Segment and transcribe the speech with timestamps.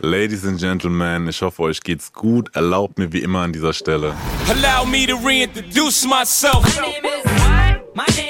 [0.00, 2.54] Ladies and Gentlemen, ich hoffe, euch geht's gut.
[2.54, 4.14] Erlaubt mir wie immer an dieser Stelle.
[4.48, 6.62] Allow me to reintroduce myself.
[6.76, 7.24] My name is,
[7.96, 8.27] my name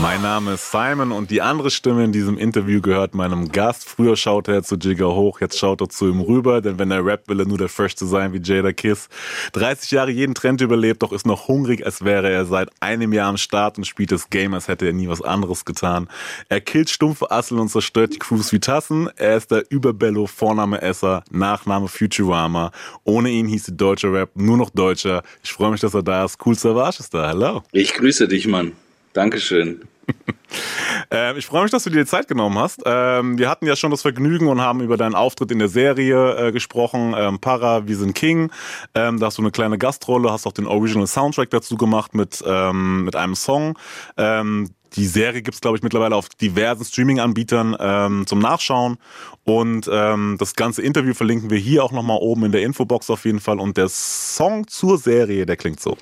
[0.00, 3.88] Mein Name ist Simon und die andere Stimme in diesem Interview gehört meinem Gast.
[3.88, 7.04] Früher schaute er zu Jigger hoch, jetzt schaut er zu ihm rüber, denn wenn er
[7.04, 9.08] rappt, will er nur der Freshste sein wie Jada Kiss.
[9.54, 13.28] 30 Jahre jeden Trend überlebt, doch ist noch hungrig, als wäre er seit einem Jahr
[13.28, 16.08] am Start und spielt das Game, als hätte er nie was anderes getan.
[16.48, 19.10] Er killt stumpfe Asseln und zerstört die Crews wie Tassen.
[19.16, 22.70] Er ist der Überbello, Vorname Esser, Nachname Futurama.
[23.02, 25.24] Ohne ihn hieß die deutsche Rap nur noch Deutscher.
[25.42, 26.38] Ich freue mich, dass er da ist.
[26.46, 27.26] Cool Savage ist da.
[27.26, 27.62] Hallo.
[27.72, 28.72] Ich grüße dich, Mann.
[29.18, 29.80] Dankeschön.
[31.10, 32.84] ähm, ich freue mich, dass du dir die Zeit genommen hast.
[32.86, 36.36] Ähm, wir hatten ja schon das Vergnügen und haben über deinen Auftritt in der Serie
[36.36, 37.16] äh, gesprochen.
[37.18, 38.52] Ähm, Para, wir sind King.
[38.94, 42.44] Ähm, da hast du eine kleine Gastrolle, hast auch den Original Soundtrack dazu gemacht mit,
[42.46, 43.76] ähm, mit einem Song.
[44.16, 48.96] Ähm, die Serie gibt es, glaube ich, mittlerweile auf diversen Streaming-Anbietern zum Nachschauen.
[49.44, 53.38] Und das ganze Interview verlinken wir hier auch nochmal oben in der Infobox auf jeden
[53.38, 53.60] Fall.
[53.60, 55.98] Und der Song zur Serie, der klingt so.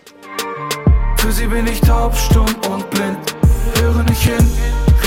[1.27, 3.19] Für sie bin ich taub, stumm und blind.
[3.81, 4.49] Höre nicht hin,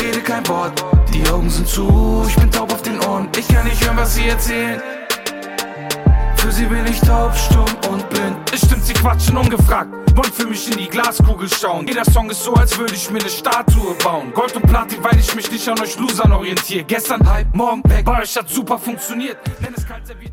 [0.04, 0.84] rede kein Wort.
[1.14, 3.30] Die Augen sind zu, ich bin taub auf den Ohren.
[3.38, 4.82] Ich kann nicht hören, was sie erzählen.
[6.50, 8.36] Für sie bin ich taub, stumm und blind.
[8.52, 9.94] Es stimmt, sie quatschen ungefragt.
[10.16, 11.86] Wollen für mich in die Glaskugel schauen.
[11.88, 14.34] Jeder Song ist so, als würde ich mir eine Statue bauen.
[14.34, 16.84] Gold und Platin, weil ich mich nicht an euch Losern orientiere.
[16.86, 18.04] Gestern Hype, morgen weg.
[18.04, 19.38] Bei euch hat super funktioniert.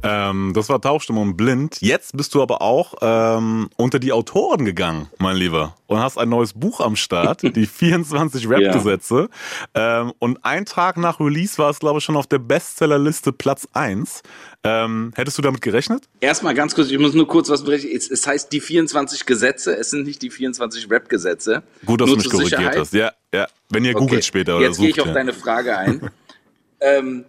[0.03, 1.77] Ähm, das war Taubstimme und Blind.
[1.81, 5.75] Jetzt bist du aber auch ähm, unter die Autoren gegangen, mein Lieber.
[5.87, 9.29] Und hast ein neues Buch am Start, die 24 Rap-Gesetze.
[9.77, 10.01] Ja.
[10.01, 13.69] Ähm, und ein Tag nach Release war es, glaube ich, schon auf der Bestsellerliste Platz
[13.75, 14.23] 1.
[14.67, 16.05] Ähm, hättest du damit gerechnet?
[16.21, 17.89] Erstmal ganz kurz, ich muss nur kurz was berichten.
[17.95, 21.63] Es, es heißt die 24 Gesetze, es sind nicht die 24 Rap-Gesetze.
[21.85, 22.79] Gut, dass nur du mich korrigiert Sicherheit.
[22.79, 22.93] hast.
[22.93, 23.47] Ja, ja.
[23.71, 24.01] Wenn ihr okay.
[24.01, 25.15] googelt später oder Jetzt gehe ich auf ja.
[25.15, 26.11] deine Frage ein.
[26.81, 27.25] ähm,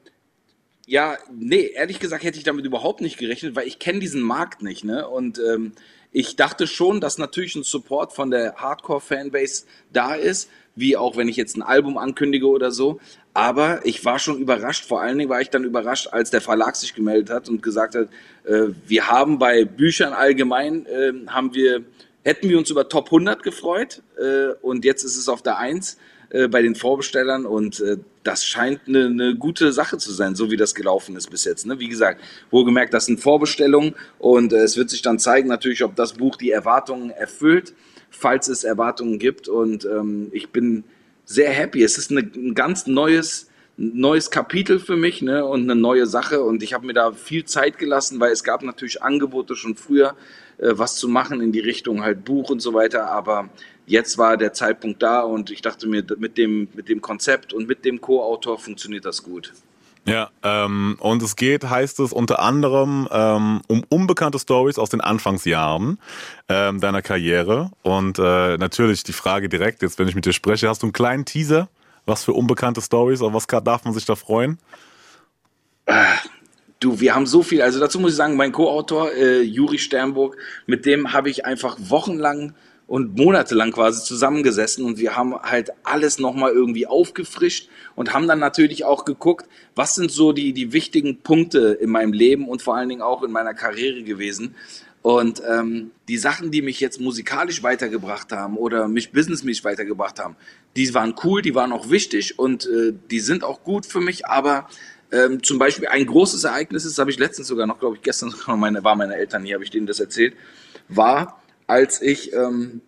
[0.88, 4.62] ja, nee, ehrlich gesagt hätte ich damit überhaupt nicht gerechnet, weil ich kenne diesen Markt
[4.62, 5.08] nicht, ne?
[5.08, 5.74] Und ähm,
[6.12, 11.28] ich dachte schon, dass natürlich ein Support von der Hardcore-Fanbase da ist, wie auch wenn
[11.28, 13.00] ich jetzt ein Album ankündige oder so.
[13.34, 14.86] Aber ich war schon überrascht.
[14.86, 17.96] Vor allen Dingen war ich dann überrascht, als der Verlag sich gemeldet hat und gesagt
[17.96, 18.08] hat,
[18.46, 21.84] äh, wir haben bei Büchern allgemein, äh, haben wir,
[22.24, 25.98] hätten wir uns über Top 100 gefreut äh, und jetzt ist es auf der 1
[26.30, 30.52] äh, bei den Vorbestellern und äh, das scheint eine, eine gute Sache zu sein, so
[30.52, 31.66] wie das gelaufen ist bis jetzt.
[31.66, 31.80] Ne?
[31.80, 32.22] Wie gesagt,
[32.52, 36.36] wohlgemerkt, das sind Vorbestellungen und äh, es wird sich dann zeigen natürlich, ob das Buch
[36.36, 37.74] die Erwartungen erfüllt
[38.18, 39.48] falls es Erwartungen gibt.
[39.48, 40.84] Und ähm, ich bin
[41.26, 41.84] sehr happy.
[41.84, 45.46] Es ist eine, ein ganz neues, neues Kapitel für mich ne?
[45.46, 46.42] und eine neue Sache.
[46.42, 50.16] Und ich habe mir da viel Zeit gelassen, weil es gab natürlich Angebote schon früher,
[50.58, 53.10] äh, was zu machen in die Richtung halt Buch und so weiter.
[53.12, 53.50] Aber
[53.86, 57.68] jetzt war der Zeitpunkt da und ich dachte mir, mit dem, mit dem Konzept und
[57.68, 59.54] mit dem Co-Autor funktioniert das gut.
[60.08, 65.02] Ja, ähm, und es geht, heißt es, unter anderem ähm, um unbekannte Stories aus den
[65.02, 66.00] Anfangsjahren
[66.48, 67.72] ähm, deiner Karriere.
[67.82, 70.94] Und äh, natürlich die Frage direkt, jetzt wenn ich mit dir spreche, hast du einen
[70.94, 71.68] kleinen Teaser?
[72.06, 74.60] Was für unbekannte Stories, auf was darf man sich da freuen?
[76.80, 80.38] Du, wir haben so viel, also dazu muss ich sagen, mein Co-Autor, äh, Juri Sternburg,
[80.68, 82.54] mit dem habe ich einfach wochenlang
[82.88, 88.40] und monatelang quasi zusammengesessen und wir haben halt alles nochmal irgendwie aufgefrischt und haben dann
[88.40, 92.78] natürlich auch geguckt, was sind so die, die wichtigen Punkte in meinem Leben und vor
[92.78, 94.56] allen Dingen auch in meiner Karriere gewesen.
[95.02, 100.36] Und ähm, die Sachen, die mich jetzt musikalisch weitergebracht haben oder mich businessmäßig weitergebracht haben,
[100.76, 104.26] die waren cool, die waren auch wichtig und äh, die sind auch gut für mich,
[104.28, 104.68] aber
[105.12, 108.30] ähm, zum Beispiel ein großes Ereignis, das habe ich letztens sogar noch, glaube ich, gestern
[108.32, 110.34] sogar meine, war meine Eltern hier, habe ich denen das erzählt,
[110.90, 112.82] war, als ich, ähm,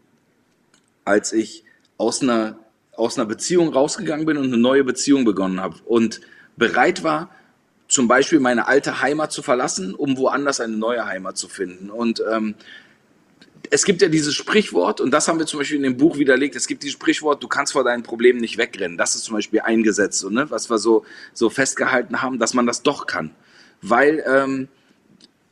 [1.05, 1.63] als ich
[1.97, 2.57] aus einer,
[2.93, 6.21] aus einer Beziehung rausgegangen bin und eine neue Beziehung begonnen habe und
[6.57, 7.29] bereit war,
[7.87, 11.89] zum Beispiel meine alte Heimat zu verlassen, um woanders eine neue Heimat zu finden.
[11.89, 12.55] Und ähm,
[13.71, 16.55] es gibt ja dieses Sprichwort, und das haben wir zum Beispiel in dem Buch widerlegt,
[16.55, 18.97] es gibt dieses Sprichwort, du kannst vor deinen Problemen nicht wegrennen.
[18.97, 20.49] Das ist zum Beispiel eingesetzt, so, ne?
[20.49, 21.03] was wir so,
[21.33, 23.31] so festgehalten haben, dass man das doch kann.
[23.81, 24.67] Weil ähm,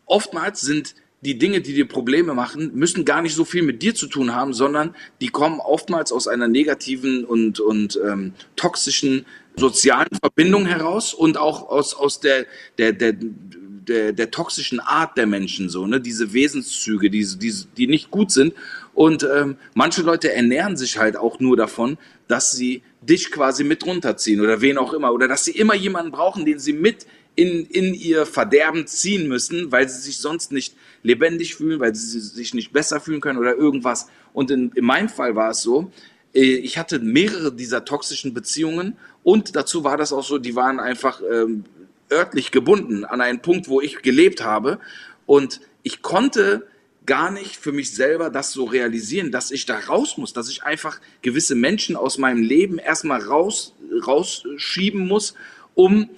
[0.05, 3.95] oftmals sind die Dinge, die dir Probleme machen, müssen gar nicht so viel mit dir
[3.95, 9.25] zu tun haben, sondern die kommen oftmals aus einer negativen und, und ähm, toxischen
[9.55, 12.45] sozialen Verbindung heraus und auch aus, aus der,
[12.77, 15.99] der, der, der, der toxischen Art der Menschen, so, ne?
[15.99, 18.53] diese Wesenszüge, die, die, die nicht gut sind.
[18.93, 21.97] Und ähm, manche Leute ernähren sich halt auch nur davon,
[22.27, 25.13] dass sie dich quasi mit runterziehen oder wen auch immer.
[25.13, 27.05] Oder dass sie immer jemanden brauchen, den sie mit
[27.37, 32.19] in, in ihr Verderben ziehen müssen, weil sie sich sonst nicht lebendig fühlen, weil sie
[32.19, 34.07] sich nicht besser fühlen können oder irgendwas.
[34.33, 35.91] Und in, in meinem Fall war es so,
[36.33, 40.79] äh, ich hatte mehrere dieser toxischen Beziehungen Und dazu war das auch so, die waren
[40.79, 41.63] einfach ähm,
[42.11, 44.79] örtlich gebunden an einen Punkt, wo ich gelebt habe.
[45.27, 46.65] Und ich konnte
[47.05, 50.63] gar nicht für mich selber das so realisieren, dass ich da raus muss, dass ich
[50.63, 53.75] einfach gewisse Menschen aus meinem Leben erstmal raus,
[54.05, 55.35] rausschieben muss,
[55.75, 56.09] um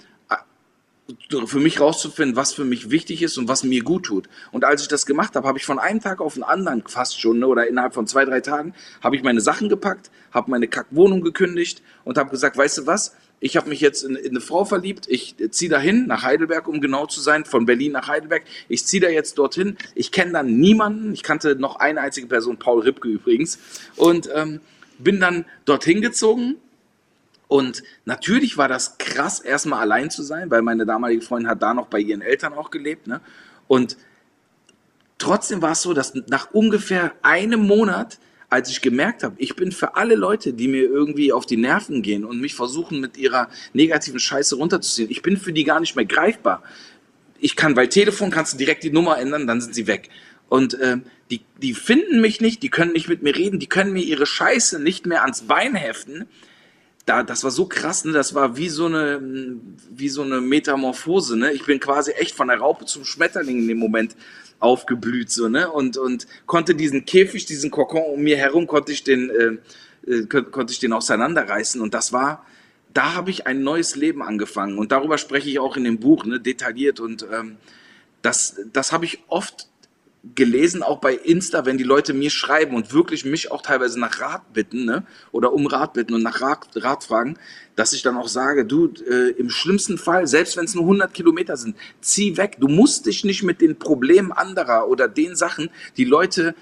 [1.46, 4.28] für mich rauszufinden, was für mich wichtig ist und was mir gut tut.
[4.52, 7.20] Und als ich das gemacht habe, habe ich von einem Tag auf den anderen fast
[7.20, 10.68] schon ne, oder innerhalb von zwei, drei Tagen, habe ich meine Sachen gepackt, habe meine
[10.68, 14.40] Kackwohnung gekündigt und habe gesagt, weißt du was, ich habe mich jetzt in, in, eine
[14.40, 15.06] Frau verliebt.
[15.08, 18.42] Ich ziehe dahin, nach Heidelberg, um genau zu sein, von Berlin nach Heidelberg.
[18.68, 19.78] Ich ziehe da jetzt dorthin.
[19.94, 21.14] Ich kenne dann niemanden.
[21.14, 23.58] Ich kannte noch eine einzige Person, Paul Ripke übrigens.
[23.96, 24.60] Und ähm,
[24.98, 26.56] bin dann dorthin gezogen.
[27.50, 31.74] Und natürlich war das krass, erstmal allein zu sein, weil meine damalige Freundin hat da
[31.74, 33.08] noch bei ihren Eltern auch gelebt.
[33.08, 33.20] Ne?
[33.66, 33.96] Und
[35.18, 38.20] trotzdem war es so, dass nach ungefähr einem Monat
[38.50, 42.02] als ich gemerkt habe, ich bin für alle Leute, die mir irgendwie auf die Nerven
[42.02, 45.94] gehen und mich versuchen mit ihrer negativen Scheiße runterzuziehen, ich bin für die gar nicht
[45.94, 46.62] mehr greifbar.
[47.38, 50.08] Ich kann, weil Telefon kannst du direkt die Nummer ändern, dann sind sie weg.
[50.48, 50.98] Und äh,
[51.30, 54.26] die, die finden mich nicht, die können nicht mit mir reden, die können mir ihre
[54.26, 56.26] Scheiße nicht mehr ans Bein heften.
[57.10, 58.12] Da, das war so krass, ne?
[58.12, 59.20] Das war wie so eine,
[59.90, 61.50] wie so eine Metamorphose, ne?
[61.50, 64.14] Ich bin quasi echt von der Raupe zum Schmetterling in dem Moment
[64.60, 65.68] aufgeblüht so ne?
[65.72, 70.24] Und und konnte diesen Käfig, diesen Kokon um mir herum konnte ich den äh, äh,
[70.26, 71.80] konnte ich den auseinanderreißen.
[71.80, 72.46] Und das war
[72.94, 74.78] da habe ich ein neues Leben angefangen.
[74.78, 76.38] Und darüber spreche ich auch in dem Buch ne?
[76.38, 77.00] Detailliert.
[77.00, 77.56] Und ähm,
[78.22, 79.66] das das habe ich oft
[80.34, 84.20] gelesen, auch bei Insta, wenn die Leute mir schreiben und wirklich mich auch teilweise nach
[84.20, 85.04] Rat bitten, ne?
[85.32, 87.38] oder um Rat bitten und nach Rat, Rat fragen,
[87.74, 91.14] dass ich dann auch sage, du, äh, im schlimmsten Fall, selbst wenn es nur 100
[91.14, 92.56] Kilometer sind, zieh weg.
[92.60, 96.54] Du musst dich nicht mit den Problemen anderer oder den Sachen, die Leute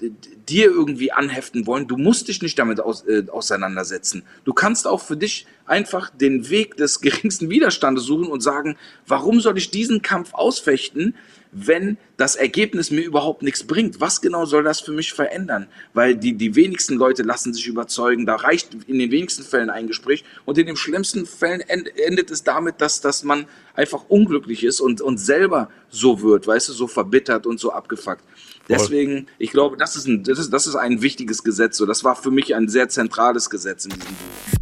[0.00, 4.22] dir irgendwie anheften wollen, du musst dich nicht damit aus, äh, auseinandersetzen.
[4.44, 8.76] Du kannst auch für dich einfach den Weg des geringsten Widerstandes suchen und sagen,
[9.06, 11.14] warum soll ich diesen Kampf ausfechten,
[11.52, 14.00] wenn das Ergebnis mir überhaupt nichts bringt?
[14.00, 15.68] Was genau soll das für mich verändern?
[15.94, 19.86] Weil die, die wenigsten Leute lassen sich überzeugen, da reicht in den wenigsten Fällen ein
[19.86, 24.80] Gespräch und in den schlimmsten Fällen endet es damit, dass, dass man einfach unglücklich ist
[24.80, 28.22] und, und selber so wird, weißt du, so verbittert und so abgefuckt.
[28.68, 31.76] Deswegen, ich glaube, das ist ein, das ist, das ist ein wichtiges Gesetz.
[31.76, 34.56] So, das war für mich ein sehr zentrales Gesetz in diesem Buch.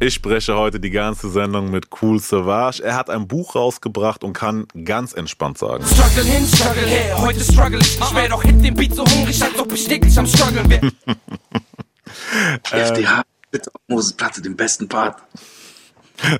[0.00, 2.82] Ich spreche heute die ganze Sendung mit Cool Savage.
[2.82, 5.84] Er hat ein Buch rausgebracht und kann ganz entspannt sagen.
[5.86, 9.40] Struggle hin, struggle her, heute struggle ich nicht mehr, doch hit den Beat so hungrig,
[9.42, 10.92] als ob ich täglich am struggeln wäre.
[12.70, 15.22] FDH, bitte, Moses Platte, den besten Part.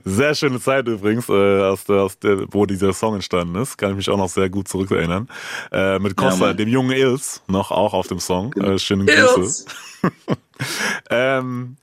[0.04, 3.76] Sehr schöne Zeit übrigens, äh, aus der, aus der, wo dieser Song entstanden ist.
[3.76, 5.28] Kann ich mich auch noch sehr gut zurückerinnern.
[5.72, 8.50] Äh, mit Costa, ja, dem jungen Ils, noch auch auf dem Song.
[8.52, 8.72] Genau.
[8.72, 9.64] Äh, schöne Grüße.
[11.10, 11.76] ähm,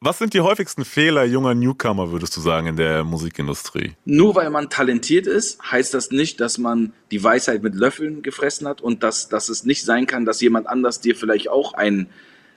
[0.00, 3.94] was sind die häufigsten Fehler junger Newcomer, würdest du sagen, in der Musikindustrie?
[4.04, 8.68] Nur weil man talentiert ist, heißt das nicht, dass man die Weisheit mit Löffeln gefressen
[8.68, 12.08] hat und dass, dass es nicht sein kann, dass jemand anders dir vielleicht auch einen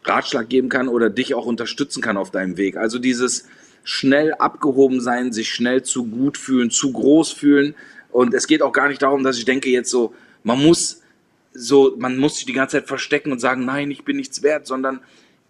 [0.03, 2.75] Ratschlag geben kann oder dich auch unterstützen kann auf deinem Weg.
[2.75, 3.47] Also dieses,
[3.89, 7.74] schnell abgehoben sein, sich schnell zu gut fühlen, zu groß fühlen.
[8.12, 10.13] Und es geht auch gar nicht darum, dass ich denke jetzt so,
[10.44, 11.01] man muss
[11.54, 14.68] so, man muss sich die ganze Zeit verstecken und sagen, nein, ich bin nichts wert,
[14.68, 15.00] sondern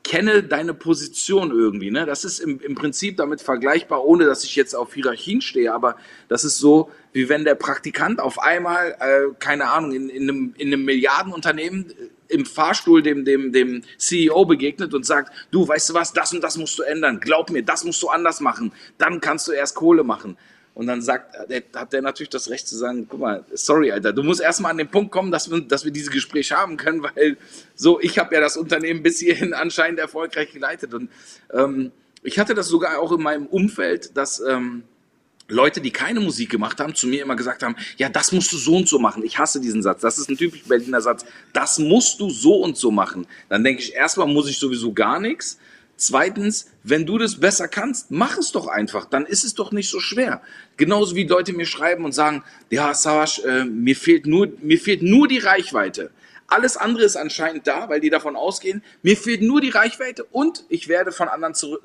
[0.04, 1.90] kenne deine Position irgendwie.
[1.90, 2.06] Ne?
[2.06, 5.98] Das ist im, im Prinzip damit vergleichbar, ohne dass ich jetzt auf Hierarchien stehe, aber
[6.30, 10.54] das ist so, wie wenn der Praktikant auf einmal, äh, keine Ahnung, in, in, einem,
[10.60, 11.94] in einem Milliardenunternehmen äh,
[12.30, 16.42] im Fahrstuhl dem, dem, dem CEO begegnet und sagt, du, weißt du was, das und
[16.42, 19.76] das musst du ändern, glaub mir, das musst du anders machen, dann kannst du erst
[19.76, 20.38] Kohle machen.
[20.78, 21.36] Und dann sagt,
[21.76, 24.78] hat der natürlich das Recht zu sagen, guck mal, sorry, Alter, du musst erstmal an
[24.78, 27.38] den Punkt kommen, dass wir, dass wir dieses Gespräch haben können, weil
[27.74, 30.94] so, ich habe ja das Unternehmen bis hierhin anscheinend erfolgreich geleitet.
[30.94, 31.10] Und
[31.52, 31.92] ähm,
[32.22, 34.84] ich hatte das sogar auch in meinem Umfeld, dass ähm,
[35.50, 38.58] Leute, die keine Musik gemacht haben, zu mir immer gesagt haben, ja, das musst du
[38.58, 39.24] so und so machen.
[39.24, 40.02] Ich hasse diesen Satz.
[40.02, 41.26] Das ist ein typisch Berliner Satz.
[41.54, 43.26] Das musst du so und so machen.
[43.48, 45.58] Dann denke ich, erstmal muss ich sowieso gar nichts.
[45.96, 49.06] Zweitens, wenn du das besser kannst, mach es doch einfach.
[49.06, 50.42] Dann ist es doch nicht so schwer.
[50.76, 55.02] Genauso wie Leute mir schreiben und sagen, ja, Savasch, äh, mir fehlt nur, mir fehlt
[55.02, 56.12] nur die Reichweite.
[56.46, 60.66] Alles andere ist anscheinend da, weil die davon ausgehen, mir fehlt nur die Reichweite und
[60.70, 61.82] ich werde von anderen zurück,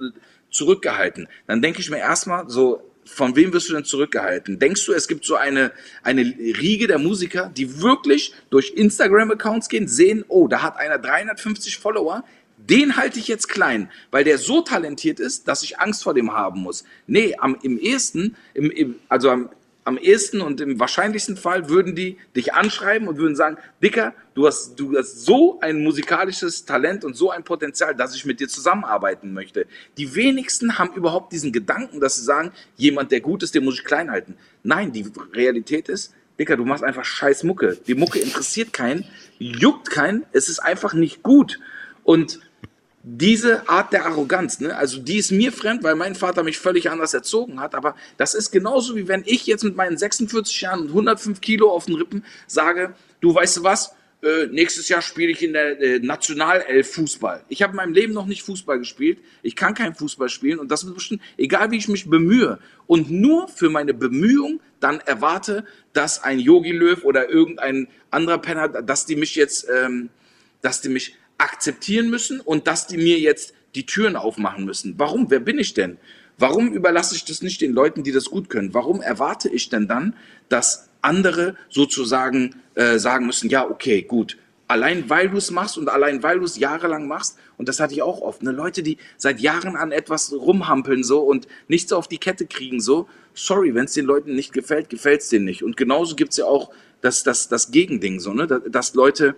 [0.50, 1.26] zurückgehalten.
[1.47, 4.59] Dann denke ich mir erstmal so, von wem wirst du denn zurückgehalten?
[4.59, 9.88] Denkst du, es gibt so eine, eine Riege der Musiker, die wirklich durch Instagram-Accounts gehen,
[9.88, 12.25] sehen, oh, da hat einer 350 Follower,
[12.59, 16.32] den halte ich jetzt klein, weil der so talentiert ist, dass ich Angst vor dem
[16.32, 16.85] haben muss.
[17.06, 19.50] Nee, am, im ehesten, im, im, also am,
[19.84, 24.46] am ehesten und im wahrscheinlichsten Fall würden die dich anschreiben und würden sagen, Dicker, du
[24.46, 28.48] hast, du hast so ein musikalisches Talent und so ein Potenzial, dass ich mit dir
[28.48, 29.66] zusammenarbeiten möchte.
[29.98, 33.78] Die wenigsten haben überhaupt diesen Gedanken, dass sie sagen, jemand, der gut ist, den muss
[33.78, 34.36] ich klein halten.
[34.62, 37.76] Nein, die Realität ist, Dicker, du machst einfach scheiß Mucke.
[37.86, 39.04] Die Mucke interessiert keinen,
[39.38, 41.58] juckt keinen, es ist einfach nicht gut.
[42.04, 42.40] Und
[43.04, 44.76] diese Art der Arroganz, ne?
[44.76, 48.35] also die ist mir fremd, weil mein Vater mich völlig anders erzogen hat, aber das
[48.35, 51.97] ist genauso wie wenn ich jetzt mit meinen 46 Jahren und 105 Kilo auf den
[51.97, 56.92] Rippen sage, du weißt du was, äh, nächstes Jahr spiele ich in der äh, Nationalelf
[56.92, 57.42] Fußball.
[57.49, 60.71] Ich habe in meinem Leben noch nicht Fußball gespielt, ich kann kein Fußball spielen und
[60.71, 65.64] das ist bestimmt, egal wie ich mich bemühe und nur für meine Bemühung dann erwarte,
[65.92, 70.09] dass ein Yogi Löw oder irgendein anderer Penner, dass die mich jetzt, ähm,
[70.61, 74.94] dass die mich akzeptieren müssen und dass die mir jetzt die Türen aufmachen müssen.
[74.99, 75.30] Warum?
[75.30, 75.99] Wer bin ich denn?
[76.38, 78.75] Warum überlasse ich das nicht den Leuten, die das gut können?
[78.75, 80.14] Warum erwarte ich denn dann,
[80.49, 85.88] dass andere sozusagen äh, sagen müssen, ja, okay, gut, allein weil du es machst und
[85.88, 88.96] allein weil du es jahrelang machst, und das hatte ich auch oft, ne, Leute, die
[89.16, 93.84] seit Jahren an etwas rumhampeln so und nichts auf die Kette kriegen so, sorry, wenn
[93.84, 95.62] es den Leuten nicht gefällt, gefällt es denen nicht.
[95.62, 96.70] Und genauso gibt es ja auch
[97.02, 99.34] das, das, das Gegending so, ne, dass Leute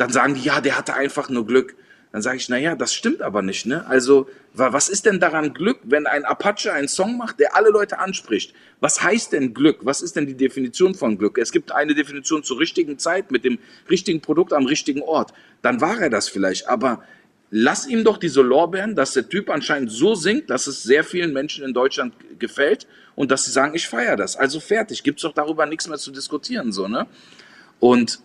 [0.00, 1.76] dann sagen die, ja, der hatte einfach nur Glück.
[2.10, 3.86] Dann sage ich, na ja, das stimmt aber nicht, ne?
[3.86, 7.98] Also, was ist denn daran Glück, wenn ein Apache einen Song macht, der alle Leute
[7.98, 8.54] anspricht?
[8.80, 9.80] Was heißt denn Glück?
[9.82, 11.38] Was ist denn die Definition von Glück?
[11.38, 13.58] Es gibt eine Definition zur richtigen Zeit mit dem
[13.90, 15.32] richtigen Produkt am richtigen Ort.
[15.60, 17.04] Dann war er das vielleicht, aber
[17.50, 21.32] lass ihm doch diese Lorbeeren, dass der Typ anscheinend so singt, dass es sehr vielen
[21.32, 24.34] Menschen in Deutschland gefällt und dass sie sagen, ich feiere das.
[24.34, 27.06] Also fertig, gibt's doch darüber nichts mehr zu diskutieren, so, ne?
[27.78, 28.20] Und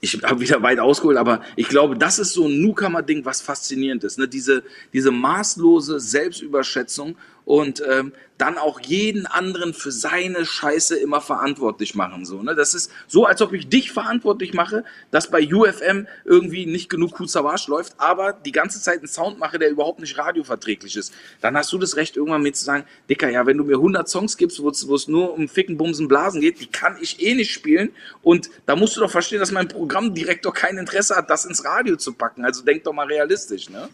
[0.00, 4.04] ich habe wieder weit ausgeholt, aber ich glaube, das ist so ein Newcomer-Ding, was faszinierend
[4.04, 4.18] ist.
[4.18, 4.28] Ne?
[4.28, 4.62] Diese,
[4.92, 12.26] diese maßlose Selbstüberschätzung und ähm, dann auch jeden anderen für seine Scheiße immer verantwortlich machen.
[12.26, 12.54] So, ne?
[12.54, 17.12] Das ist so, als ob ich dich verantwortlich mache, dass bei UFM irgendwie nicht genug
[17.12, 21.14] Kusavage läuft, aber die ganze Zeit einen Sound mache, der überhaupt nicht radioverträglich ist.
[21.40, 24.08] Dann hast du das Recht, irgendwann mir zu sagen, Dicker, ja, wenn du mir 100
[24.08, 27.52] Songs gibst, wo es nur um Ficken, Bumsen, Blasen geht, die kann ich eh nicht
[27.52, 27.92] spielen.
[28.22, 31.96] Und da musst du doch verstehen, dass mein Programmdirektor kein Interesse hat, das ins Radio
[31.96, 32.44] zu packen.
[32.44, 33.88] Also denk doch mal realistisch, ne?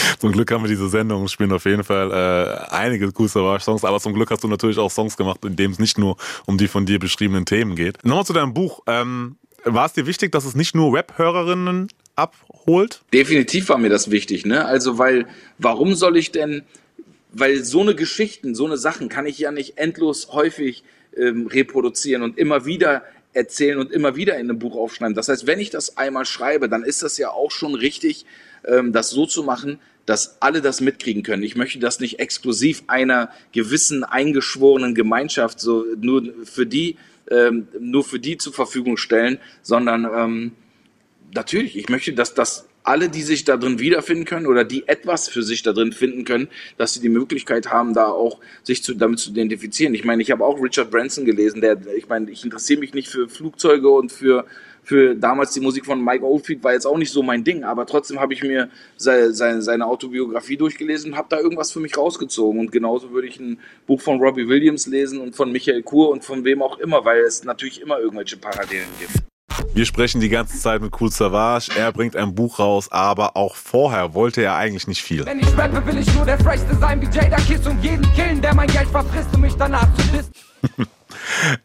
[0.18, 4.00] zum Glück haben wir diese Sendung, spielen auf jeden Fall äh, einige cool Songs, aber
[4.00, 6.68] zum Glück hast du natürlich auch Songs gemacht, in denen es nicht nur um die
[6.68, 8.04] von dir beschriebenen Themen geht.
[8.04, 8.80] Nochmal zu deinem Buch.
[8.86, 13.02] Ähm, war es dir wichtig, dass es nicht nur Rap-Hörerinnen abholt?
[13.12, 14.64] Definitiv war mir das wichtig, ne?
[14.64, 15.26] Also, weil,
[15.58, 16.62] warum soll ich denn,
[17.32, 20.84] weil so eine Geschichten, so eine Sachen kann ich ja nicht endlos häufig
[21.16, 25.14] ähm, reproduzieren und immer wieder erzählen und immer wieder in einem Buch aufschreiben.
[25.14, 28.24] Das heißt, wenn ich das einmal schreibe, dann ist das ja auch schon richtig,
[28.92, 31.42] das so zu machen, dass alle das mitkriegen können.
[31.42, 36.96] Ich möchte das nicht exklusiv einer gewissen eingeschworenen Gemeinschaft so nur für die
[37.28, 40.52] ähm, nur für die zur Verfügung stellen, sondern ähm,
[41.34, 45.28] natürlich, ich möchte, dass das alle, die sich da drin wiederfinden können oder die etwas
[45.28, 48.94] für sich da drin finden können, dass sie die Möglichkeit haben, da auch sich zu,
[48.94, 49.94] damit zu identifizieren.
[49.94, 53.08] Ich meine, ich habe auch Richard Branson gelesen, der, ich meine, ich interessiere mich nicht
[53.08, 54.46] für Flugzeuge und für
[54.86, 57.86] für damals die Musik von Mike Oldfield war jetzt auch nicht so mein Ding, aber
[57.86, 61.98] trotzdem habe ich mir seine, seine, seine Autobiografie durchgelesen und habe da irgendwas für mich
[61.98, 62.60] rausgezogen.
[62.60, 66.24] Und genauso würde ich ein Buch von Robbie Williams lesen und von Michael Kur und
[66.24, 69.24] von wem auch immer, weil es natürlich immer irgendwelche Parallelen gibt.
[69.72, 71.70] Wir sprechen die ganze Zeit mit Cool Savage.
[71.76, 75.24] Er bringt ein Buch raus, aber auch vorher wollte er eigentlich nicht viel.
[75.26, 78.40] Wenn ich rappe, will ich nur der Frechste sein wie Jada Kiss und jeden killen,
[78.40, 80.32] der mein Geld verfrisst, um mich danach zu dissen.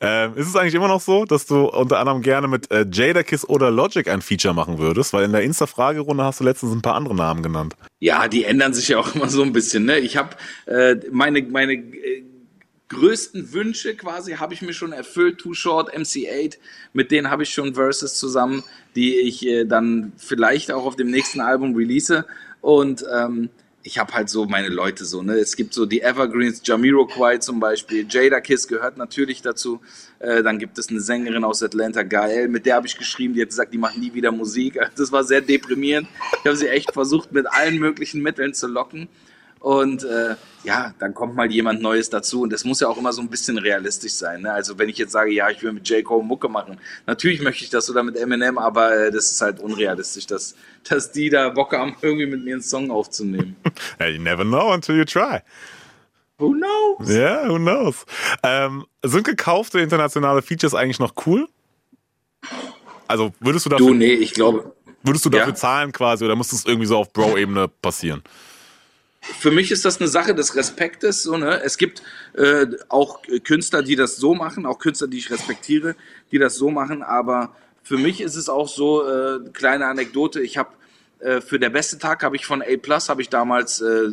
[0.01, 3.48] ähm, ist es eigentlich immer noch so, dass du unter anderem gerne mit äh, Jadakiss
[3.48, 5.13] oder Logic ein Feature machen würdest?
[5.13, 7.75] Weil in der Insta-Fragerunde hast du letztens ein paar andere Namen genannt.
[8.00, 9.86] Ja, die ändern sich ja auch immer so ein bisschen.
[9.86, 10.00] Ne?
[10.00, 12.24] Ich habe äh, meine, meine äh,
[12.91, 15.39] größten Wünsche quasi habe ich mir schon erfüllt.
[15.39, 16.57] Too Short, MC8,
[16.93, 18.63] mit denen habe ich schon Verses zusammen,
[18.95, 22.25] die ich äh, dann vielleicht auch auf dem nächsten Album release.
[22.62, 23.50] Und ähm,
[23.83, 25.33] ich habe halt so meine Leute so, ne?
[25.36, 29.81] Es gibt so die Evergreens, Jamiroquai zum Beispiel, Jada Kiss gehört natürlich dazu.
[30.19, 33.41] Äh, dann gibt es eine Sängerin aus Atlanta, Gael, mit der habe ich geschrieben, die
[33.41, 34.79] hat gesagt, die macht nie wieder Musik.
[34.98, 36.07] Das war sehr deprimierend.
[36.39, 39.07] Ich habe sie echt versucht, mit allen möglichen Mitteln zu locken.
[39.60, 42.41] Und äh, ja, dann kommt mal jemand Neues dazu.
[42.41, 44.41] Und das muss ja auch immer so ein bisschen realistisch sein.
[44.41, 44.51] Ne?
[44.51, 46.03] Also wenn ich jetzt sage, ja, ich will mit J.
[46.03, 46.77] Cole Mucke machen,
[47.07, 50.55] natürlich möchte ich das oder mit Eminem, aber äh, das ist halt unrealistisch, dass,
[50.87, 53.55] dass die da Bock haben, irgendwie mit mir einen Song aufzunehmen.
[53.99, 55.39] you never know until you try.
[56.37, 57.09] Who knows?
[57.09, 58.05] Ja, yeah, who knows?
[58.43, 61.47] Ähm, sind gekaufte internationale Features eigentlich noch cool?
[63.07, 63.87] Also würdest du dafür...
[63.87, 64.73] Du, nee, ich glaube...
[65.03, 65.55] Würdest du dafür ja?
[65.55, 68.21] zahlen quasi oder muss das irgendwie so auf Bro-Ebene passieren?
[69.21, 71.23] Für mich ist das eine Sache des Respektes.
[71.23, 71.61] So, ne?
[71.63, 72.01] Es gibt
[72.33, 75.95] äh, auch Künstler, die das so machen, auch Künstler, die ich respektiere,
[76.31, 77.03] die das so machen.
[77.03, 80.71] Aber für mich ist es auch so, äh, kleine Anekdote, ich habe
[81.19, 84.09] äh, für der beste Tag habe ich von A Plus, habe ich damals äh,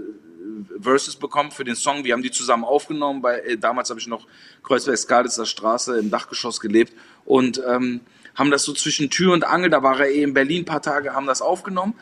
[0.79, 2.05] Verses bekommen für den Song.
[2.05, 3.23] Wir haben die zusammen aufgenommen.
[3.23, 4.27] Bei, äh, damals habe ich noch
[4.63, 6.93] Kreuzberg-Skalitzer Straße im Dachgeschoss gelebt
[7.25, 8.01] und ähm,
[8.35, 10.83] haben das so zwischen Tür und Angel, da war er eh in Berlin ein paar
[10.83, 11.95] Tage, haben das aufgenommen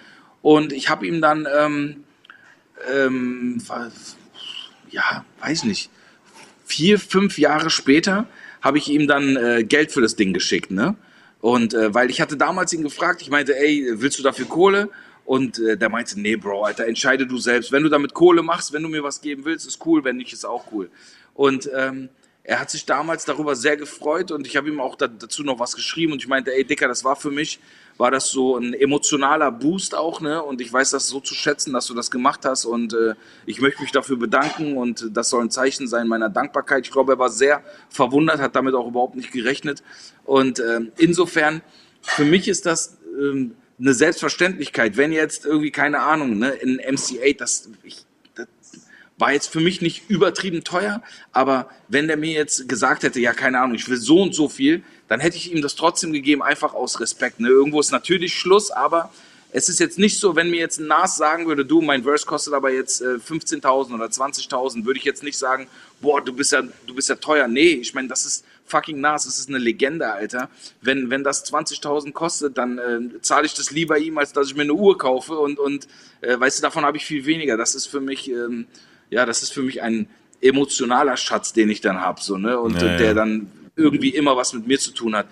[0.43, 2.05] und ich habe ihm dann, ähm,
[2.91, 3.63] ähm,
[4.91, 5.91] ja, weiß nicht,
[6.65, 8.27] vier, fünf Jahre später
[8.61, 10.97] habe ich ihm dann äh, Geld für das Ding geschickt, ne?
[11.41, 14.89] Und äh, weil ich hatte damals ihn gefragt, ich meinte, ey, willst du dafür Kohle?
[15.25, 17.73] Und äh, der meinte, nee, Bro, Alter, entscheide du selbst.
[17.73, 20.33] Wenn du damit Kohle machst, wenn du mir was geben willst, ist cool, wenn nicht,
[20.33, 20.89] ist auch cool.
[21.35, 22.09] Und ähm,
[22.43, 25.59] er hat sich damals darüber sehr gefreut und ich habe ihm auch da, dazu noch
[25.59, 27.59] was geschrieben und ich meinte, ey Dicker, das war für mich,
[27.99, 30.43] war das so ein emotionaler Boost auch, ne?
[30.43, 33.15] Und ich weiß das so zu schätzen, dass du das gemacht hast und äh,
[33.47, 36.85] ich möchte mich dafür bedanken und das soll ein Zeichen sein meiner Dankbarkeit.
[36.85, 39.83] Ich glaube, er war sehr verwundert, hat damit auch überhaupt nicht gerechnet
[40.25, 41.63] und äh, insofern,
[42.03, 44.97] für mich ist das äh, eine Selbstverständlichkeit.
[44.97, 48.05] Wenn jetzt irgendwie, keine Ahnung, ne, in MC8, das, ich,
[49.19, 53.33] war jetzt für mich nicht übertrieben teuer, aber wenn der mir jetzt gesagt hätte, ja,
[53.33, 56.43] keine Ahnung, ich will so und so viel, dann hätte ich ihm das trotzdem gegeben,
[56.43, 57.41] einfach aus Respekt.
[57.41, 57.49] Ne?
[57.49, 59.11] Irgendwo ist natürlich Schluss, aber
[59.53, 62.27] es ist jetzt nicht so, wenn mir jetzt ein Nas sagen würde, du, mein Verse
[62.27, 65.67] kostet aber jetzt äh, 15.000 oder 20.000, würde ich jetzt nicht sagen,
[66.01, 67.49] boah, du bist ja, du bist ja teuer.
[67.49, 70.51] Nee, ich meine, das ist fucking Nas, das ist eine Legende, Alter.
[70.83, 74.57] Wenn, wenn das 20.000 kostet, dann äh, zahle ich das lieber ihm, als dass ich
[74.57, 75.87] mir eine Uhr kaufe und, und
[76.21, 77.57] äh, weißt du, davon habe ich viel weniger.
[77.57, 78.67] Das ist für mich, ähm,
[79.11, 80.09] ja, das ist für mich ein
[80.41, 84.53] emotionaler Schatz, den ich dann habe, so, ne, und, ja, der dann irgendwie immer was
[84.53, 85.27] mit mir zu tun hat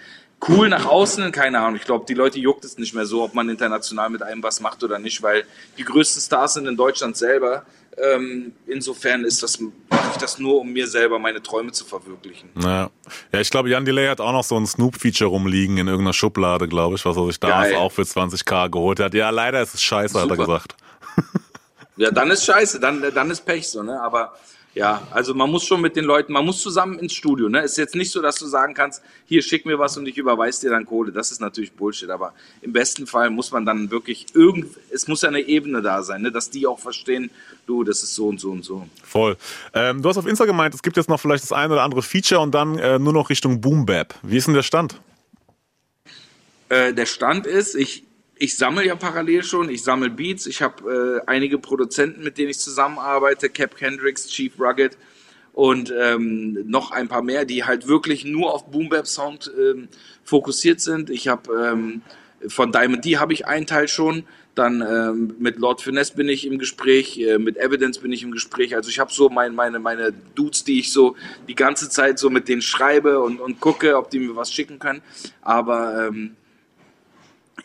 [0.49, 1.76] cool nach außen, keine Ahnung.
[1.76, 4.61] Ich glaube, die Leute juckt es nicht mehr so, ob man international mit einem was
[4.61, 5.45] macht oder nicht, weil
[5.78, 7.64] die größten Stars sind in Deutschland selber.
[7.97, 12.50] Ähm, insofern ist das, mache ich das nur, um mir selber meine Träume zu verwirklichen.
[12.54, 12.90] Naja.
[13.33, 16.66] Ja, ich glaube, Jan Delay hat auch noch so ein Snoop-Feature rumliegen in irgendeiner Schublade,
[16.66, 17.78] glaube ich, was er sich damals Geil.
[17.78, 19.14] auch für 20k geholt hat.
[19.14, 20.25] Ja, leider ist es scheiße, Super.
[20.25, 20.76] hat er gesagt.
[21.97, 24.01] Ja, dann ist scheiße, dann, dann ist Pech so, ne?
[24.01, 24.35] Aber
[24.75, 27.49] ja, also man muss schon mit den Leuten, man muss zusammen ins Studio.
[27.49, 27.61] Ne?
[27.61, 30.62] Ist jetzt nicht so, dass du sagen kannst, hier schick mir was und ich überweise
[30.62, 31.12] dir dann Kohle.
[31.12, 32.11] Das ist natürlich Bullshit.
[32.11, 36.03] Aber im besten Fall muss man dann wirklich irgend, es muss ja eine Ebene da
[36.03, 36.33] sein, ne?
[36.33, 37.31] dass die auch verstehen,
[37.66, 38.88] du, das ist so und so und so.
[39.05, 39.37] Voll.
[39.75, 42.03] Ähm, du hast auf Insta gemeint, es gibt jetzt noch vielleicht das eine oder andere
[42.03, 44.14] Feature und dann äh, nur noch Richtung Boom Bap.
[44.23, 45.01] Wie ist denn der Stand?
[46.68, 48.04] Äh, der Stand ist, ich
[48.37, 52.51] ich sammle ja parallel schon, ich sammle Beats, ich habe äh, einige Produzenten, mit denen
[52.51, 54.97] ich zusammenarbeite, Cap Kendricks, Chief Rugged
[55.53, 59.88] und ähm, noch ein paar mehr, die halt wirklich nur auf Boom Bap Sound ähm,
[60.25, 61.11] fokussiert sind.
[61.11, 62.03] Ich habe ähm,
[62.49, 66.47] von Diamond D habe ich einen Teil schon, dann ähm, mit Lord Finesse bin ich
[66.47, 68.75] im Gespräch, äh, mit Evidence bin ich im Gespräch.
[68.75, 71.16] Also ich habe so mein, meine meine Dudes, die ich so
[71.49, 74.79] die ganze Zeit so mit denen schreibe und, und gucke, ob die mir was schicken
[74.79, 75.03] können.
[75.42, 76.37] Aber ähm,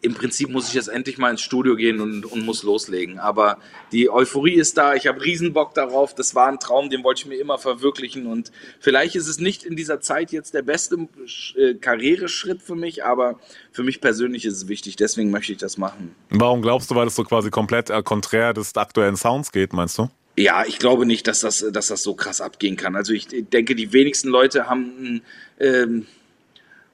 [0.01, 3.19] im Prinzip muss ich jetzt endlich mal ins Studio gehen und, und muss loslegen.
[3.19, 3.57] Aber
[3.91, 6.15] die Euphorie ist da, ich habe Riesenbock darauf.
[6.15, 8.27] Das war ein Traum, den wollte ich mir immer verwirklichen.
[8.27, 11.07] Und vielleicht ist es nicht in dieser Zeit jetzt der beste
[11.55, 13.39] äh, Karriereschritt für mich, aber
[13.71, 14.95] für mich persönlich ist es wichtig.
[14.95, 16.15] Deswegen möchte ich das machen.
[16.29, 19.97] Warum glaubst du, weil es so quasi komplett äh, konträr des aktuellen Sounds geht, meinst
[19.97, 20.09] du?
[20.37, 22.95] Ja, ich glaube nicht, dass das, dass das so krass abgehen kann.
[22.95, 25.21] Also ich denke, die wenigsten Leute haben
[25.59, 26.05] ähm,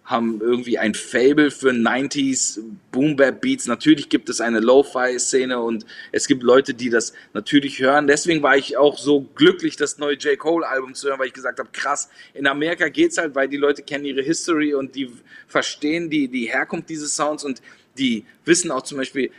[0.05, 2.59] haben irgendwie ein Fable für 90s
[2.91, 3.65] Boom Bap Beats.
[3.65, 8.05] Natürlich gibt es eine Lo-Fi Szene und es gibt Leute, die das natürlich hören.
[8.05, 10.37] Deswegen war ich auch so glücklich, das neue J.
[10.37, 13.57] Cole Album zu hören, weil ich gesagt habe, krass, in Amerika geht's halt, weil die
[13.57, 15.11] Leute kennen ihre History und die
[15.47, 17.61] verstehen die, die Herkunft dieses Sounds und
[17.97, 19.31] die wissen auch zum Beispiel,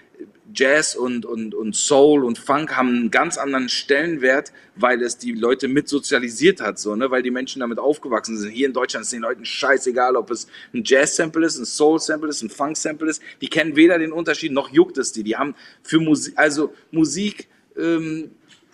[0.55, 5.33] Jazz und, und, und Soul und Funk haben einen ganz anderen Stellenwert, weil es die
[5.33, 7.11] Leute mit sozialisiert hat, so, ne?
[7.11, 8.51] weil die Menschen damit aufgewachsen sind.
[8.51, 12.43] Hier in Deutschland ist den Leuten scheißegal, ob es ein Jazz-Sample ist, ein Soul-Sample ist,
[12.43, 13.21] ein Funk-Sample ist.
[13.41, 15.25] Die kennen weder den Unterschied noch juckt es die.
[15.25, 18.31] Die haben für Musik, also Musik, ähm,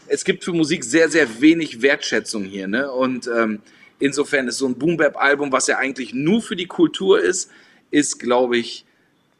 [0.07, 2.69] es gibt für Musik sehr, sehr wenig Wertschätzung hier.
[2.69, 2.91] Ne?
[2.93, 3.61] Und ähm,
[3.99, 7.51] insofern ist so ein Boom-Bap-Album, was ja eigentlich nur für die Kultur ist,
[7.91, 8.85] ist, glaube ich,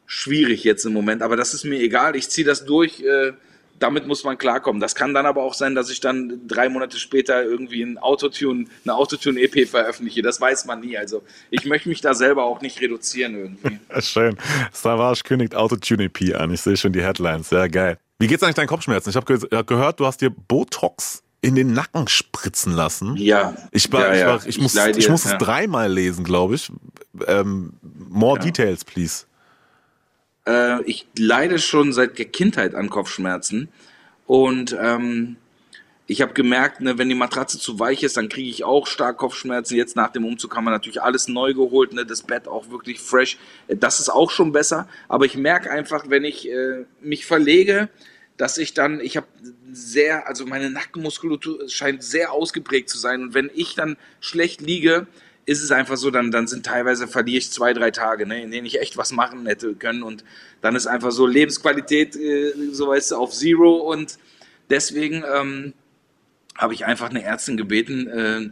[0.05, 2.15] schwierig jetzt im Moment, aber das ist mir egal.
[2.15, 3.01] Ich ziehe das durch.
[3.01, 3.33] Äh,
[3.79, 4.79] damit muss man klarkommen.
[4.79, 8.65] Das kann dann aber auch sein, dass ich dann drei Monate später irgendwie ein Autotune,
[8.85, 10.21] eine Autotune-EP veröffentliche.
[10.21, 10.97] Das weiß man nie.
[10.97, 13.79] Also ich möchte mich da selber auch nicht reduzieren irgendwie.
[13.99, 14.37] Schön.
[14.71, 16.53] Savage kündigt Autotune-EP an.
[16.53, 17.49] Ich sehe schon die Headlines.
[17.49, 17.97] Sehr geil.
[18.19, 19.09] Wie geht's eigentlich deinen Kopfschmerzen?
[19.09, 23.17] Ich habe ge gehört, du hast dir Botox in den Nacken spritzen lassen.
[23.17, 23.53] Ja.
[23.71, 26.71] Ich, war, ja, ich, war, ich, ich muss, ich muss es dreimal lesen, glaube ich.
[27.27, 27.73] Ähm,
[28.09, 28.45] more ja.
[28.45, 29.25] details, please.
[30.47, 33.69] Äh, ich leide schon seit der Kindheit an Kopfschmerzen.
[34.25, 35.37] Und ähm,
[36.05, 39.17] ich habe gemerkt, ne, wenn die Matratze zu weich ist, dann kriege ich auch stark
[39.17, 39.75] Kopfschmerzen.
[39.75, 42.99] Jetzt nach dem Umzug haben wir natürlich alles neu geholt, ne, das Bett auch wirklich
[42.99, 43.37] fresh.
[43.67, 44.87] Das ist auch schon besser.
[45.07, 47.89] Aber ich merke einfach, wenn ich äh, mich verlege,
[48.37, 49.27] dass ich dann, ich habe
[49.71, 53.21] sehr, also meine Nackenmuskulatur scheint sehr ausgeprägt zu sein.
[53.21, 55.07] Und wenn ich dann schlecht liege,
[55.45, 58.51] ist es einfach so, dann, dann sind teilweise verliere ich zwei, drei Tage, ne, in
[58.51, 60.03] denen ich echt was machen hätte können.
[60.03, 60.23] Und
[60.61, 63.75] dann ist einfach so Lebensqualität, äh, so weißt du, auf Zero.
[63.77, 64.17] Und
[64.69, 65.73] deswegen ähm,
[66.55, 68.49] habe ich einfach eine Ärztin gebeten, äh,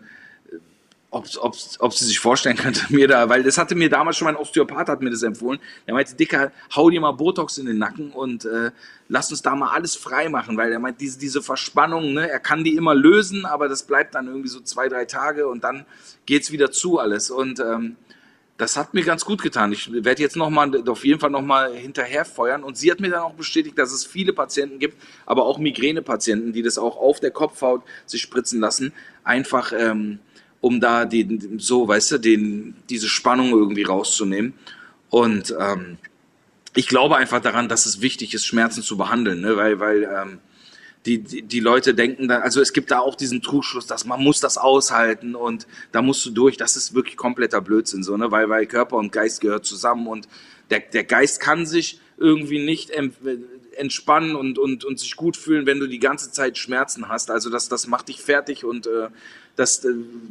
[1.12, 4.26] ob, ob, ob sie sich vorstellen könnte, mir da, weil das hatte mir damals schon
[4.26, 5.60] mein Osteopath hat mir das empfohlen.
[5.86, 8.72] Der meinte, Dicker, hau dir mal Botox in den Nacken und äh,
[9.10, 12.40] lass uns da mal alles frei machen, weil er meint, diese, diese Verspannung, ne, er
[12.40, 15.86] kann die immer lösen, aber das bleibt dann irgendwie so zwei, drei Tage und dann
[16.26, 17.30] geht's wieder zu alles.
[17.30, 17.98] Und ähm,
[18.58, 19.74] das hat mir ganz gut getan.
[19.74, 22.64] Ich werde jetzt noch mal, auf jeden Fall noch mal hinterher feuern.
[22.64, 26.54] Und sie hat mir dann auch bestätigt, dass es viele Patienten gibt, aber auch Migränepatienten,
[26.54, 28.94] die das auch auf der Kopfhaut sich spritzen lassen,
[29.24, 30.20] einfach ähm,
[30.62, 34.54] um da den, so, weißt du, den, diese Spannung irgendwie rauszunehmen.
[35.10, 35.98] Und ähm,
[36.76, 39.58] ich glaube einfach daran, dass es wichtig ist, Schmerzen zu behandeln, ne?
[39.58, 40.40] weil, weil ähm,
[41.06, 44.22] die, die, die Leute denken da, also es gibt da auch diesen Trugschluss, dass man
[44.24, 46.58] muss das aushalten und da musst du durch.
[46.58, 48.32] Das ist wirklich kompletter Blödsinn, so, ne?
[48.32, 50.28] weil, weil Körper und Geist gehört zusammen und
[50.70, 52.92] der, der Geist kann sich irgendwie nicht
[53.76, 57.32] entspannen und, und, und sich gut fühlen, wenn du die ganze Zeit Schmerzen hast.
[57.32, 59.10] Also das, das macht dich fertig und äh,
[59.56, 59.90] das, äh,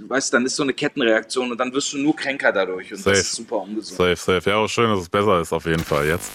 [0.08, 3.16] weißt, dann ist so eine Kettenreaktion und dann wirst du nur kränker dadurch und safe.
[3.16, 3.96] das ist super ungesund.
[3.96, 4.50] Safe, safe.
[4.50, 6.30] Ja, auch schön, dass es besser ist auf jeden Fall jetzt.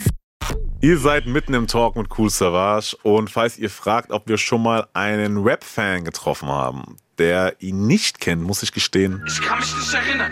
[0.82, 4.62] Ihr seid mitten im Talk mit Cool Savage und falls ihr fragt, ob wir schon
[4.62, 9.24] mal einen Rap-Fan getroffen haben, der ihn nicht kennt, muss ich gestehen.
[9.28, 10.32] Ich kann mich nicht erinnern.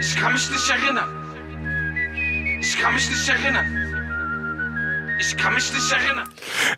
[0.00, 2.58] Ich kann mich nicht erinnern.
[2.60, 3.89] Ich kann mich nicht erinnern.
[5.20, 6.28] Ich kann mich nicht erinnern.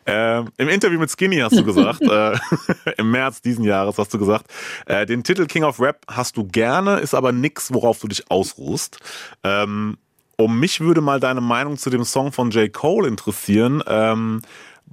[0.05, 2.37] Ähm, Im Interview mit Skinny hast du gesagt, äh,
[2.99, 4.47] im März diesen Jahres hast du gesagt,
[4.87, 8.31] äh, den Titel King of Rap hast du gerne, ist aber nichts, worauf du dich
[8.31, 8.99] ausruhst.
[9.45, 9.97] Ähm,
[10.37, 12.73] um mich würde mal deine Meinung zu dem Song von J.
[12.73, 13.81] Cole interessieren.
[13.87, 14.43] Ähm,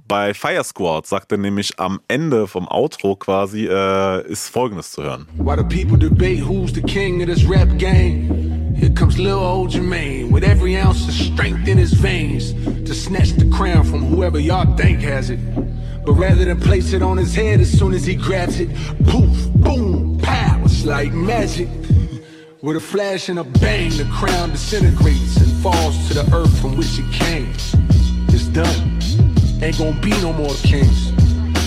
[0.06, 5.02] bei Fire Squad sagt er nämlich am Ende vom Outro quasi, äh, ist folgendes zu
[5.02, 5.26] hören.
[5.36, 8.59] Why the people debate who's the king of this rap game?
[8.76, 12.52] Here comes little old Jermaine with every ounce of strength in his veins
[12.88, 15.38] to snatch the crown from whoever y'all think has it.
[16.04, 18.70] But rather than place it on his head as soon as he grabs it,
[19.04, 21.68] poof, boom, pow, it's like magic.
[22.62, 26.76] With a flash and a bang, the crown disintegrates and falls to the earth from
[26.76, 27.52] which it came.
[28.28, 29.00] It's done.
[29.62, 31.10] Ain't gonna be no more kings.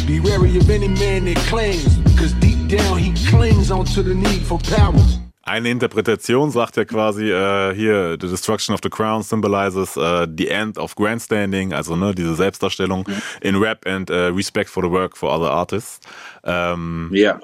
[0.06, 4.44] Be wary of any man that claims, because deep down he clings onto the need
[4.44, 5.00] for power.
[5.46, 10.50] Eine Interpretation sagt ja quasi äh, hier, the destruction of the crown symbolizes uh, the
[10.50, 13.22] end of grandstanding, also ne, diese Selbstdarstellung mhm.
[13.42, 16.00] in Rap and uh, respect for the work for other artists.
[16.46, 17.42] Ähm, ja.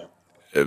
[0.53, 0.65] Äh,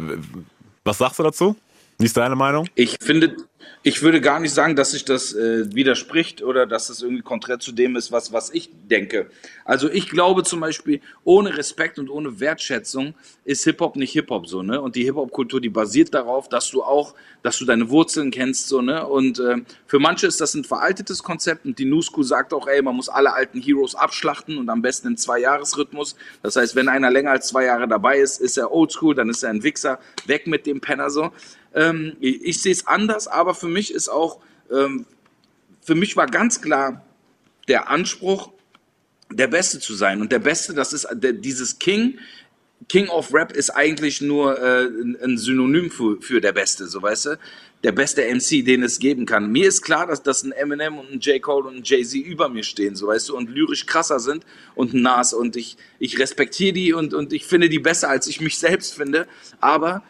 [0.84, 1.56] was sagst du dazu?
[2.02, 2.68] Wie ist deine Meinung?
[2.74, 3.36] Ich finde,
[3.84, 7.60] ich würde gar nicht sagen, dass sich das äh, widerspricht oder dass es irgendwie konträr
[7.60, 9.30] zu dem ist, was, was ich denke.
[9.64, 14.62] Also ich glaube zum Beispiel, ohne Respekt und ohne Wertschätzung ist Hip-Hop nicht Hip-Hop so,
[14.62, 14.80] ne?
[14.80, 18.82] Und die Hip-Hop-Kultur, die basiert darauf, dass du auch, dass du deine Wurzeln kennst, so,
[18.82, 19.06] ne?
[19.06, 22.66] Und äh, für manche ist das ein veraltetes Konzept und die New School sagt auch,
[22.66, 26.16] ey, man muss alle alten Heroes abschlachten und am besten in zwei Jahresrhythmus.
[26.42, 29.44] Das heißt, wenn einer länger als zwei Jahre dabei ist, ist er Oldschool, dann ist
[29.44, 31.30] er ein Wichser, weg mit dem Penner so.
[31.74, 35.06] Ähm, ich, sehe es anders, aber für mich ist auch, ähm,
[35.82, 37.04] für mich war ganz klar
[37.68, 38.52] der Anspruch,
[39.30, 40.20] der Beste zu sein.
[40.20, 42.18] Und der Beste, das ist der, dieses King.
[42.88, 44.88] King of Rap ist eigentlich nur äh,
[45.22, 47.38] ein Synonym für, für der Beste, so weißt du?
[47.84, 49.50] Der beste MC, den es geben kann.
[49.50, 51.40] Mir ist klar, dass, dass ein Eminem und ein J.
[51.40, 54.94] Cole und ein Jay-Z über mir stehen, so weißt du, und lyrisch krasser sind und
[54.94, 55.32] ein Nas.
[55.32, 58.94] Und ich, ich respektiere die und, und ich finde die besser, als ich mich selbst
[58.94, 59.26] finde.
[59.60, 60.02] Aber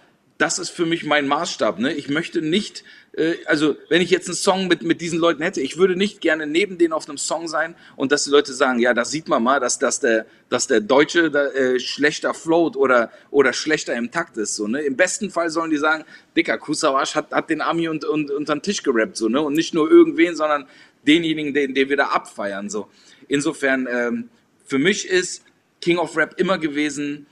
[0.42, 1.78] das ist für mich mein Maßstab.
[1.78, 1.94] Ne?
[1.94, 5.61] Ich möchte nicht, äh, also wenn ich jetzt einen Song mit, mit diesen Leuten hätte,
[5.61, 8.81] ich würde nicht gerne neben denen auf einem Song sein und dass die Leute sagen,
[8.81, 12.74] ja, da sieht man mal, dass, dass, der, dass der Deutsche da, äh, schlechter float
[12.74, 14.57] oder, oder schlechter im Takt ist.
[14.57, 14.81] So, ne?
[14.81, 16.05] Im besten Fall sollen die sagen,
[16.37, 19.16] Dicker, Kusawasch hat, hat den Ami und, und, unter den Tisch gerappt.
[19.16, 19.40] So, ne?
[19.40, 20.66] Und nicht nur irgendwen, sondern
[21.07, 22.68] denjenigen, den, den wir da abfeiern.
[22.68, 22.88] So.
[23.28, 24.28] Insofern, ähm,
[24.66, 25.44] für mich ist
[25.81, 27.26] King of Rap immer gewesen,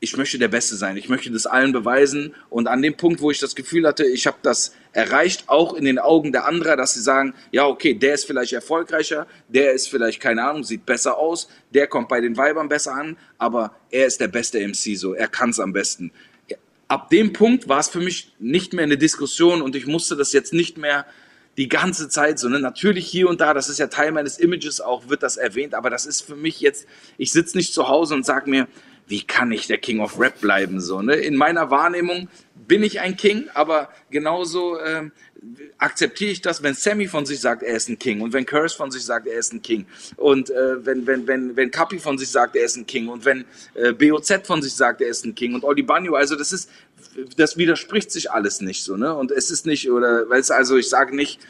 [0.00, 2.34] ich möchte der Beste sein, ich möchte das allen beweisen.
[2.50, 5.84] Und an dem Punkt, wo ich das Gefühl hatte, ich habe das erreicht, auch in
[5.84, 9.88] den Augen der anderen, dass sie sagen, ja, okay, der ist vielleicht erfolgreicher, der ist
[9.88, 14.06] vielleicht, keine Ahnung, sieht besser aus, der kommt bei den Weibern besser an, aber er
[14.06, 16.12] ist der beste MC, so, er kann es am besten.
[16.88, 20.32] Ab dem Punkt war es für mich nicht mehr eine Diskussion und ich musste das
[20.32, 21.06] jetzt nicht mehr
[21.56, 22.48] die ganze Zeit so.
[22.48, 22.60] Ne?
[22.60, 25.90] Natürlich hier und da, das ist ja Teil meines Images auch, wird das erwähnt, aber
[25.90, 26.86] das ist für mich jetzt,
[27.18, 28.68] ich sitze nicht zu Hause und sage mir,
[29.06, 30.80] wie kann ich der King of Rap bleiben?
[30.80, 31.14] So, ne?
[31.14, 32.28] In meiner Wahrnehmung
[32.66, 35.12] bin ich ein King, aber genauso ähm,
[35.78, 38.76] akzeptiere ich das, wenn Sammy von sich sagt, er ist ein King und wenn Curse
[38.76, 42.18] von sich sagt, er ist ein King und äh, wenn, wenn, wenn, wenn Kapi von
[42.18, 45.24] sich sagt, er ist ein King und wenn äh, BOZ von sich sagt, er ist
[45.24, 46.70] ein King und Oli Banyo, also das ist,
[47.36, 49.14] das widerspricht sich alles nicht so, ne?
[49.14, 51.40] Und es ist nicht, oder, weil es also, ich sage nicht,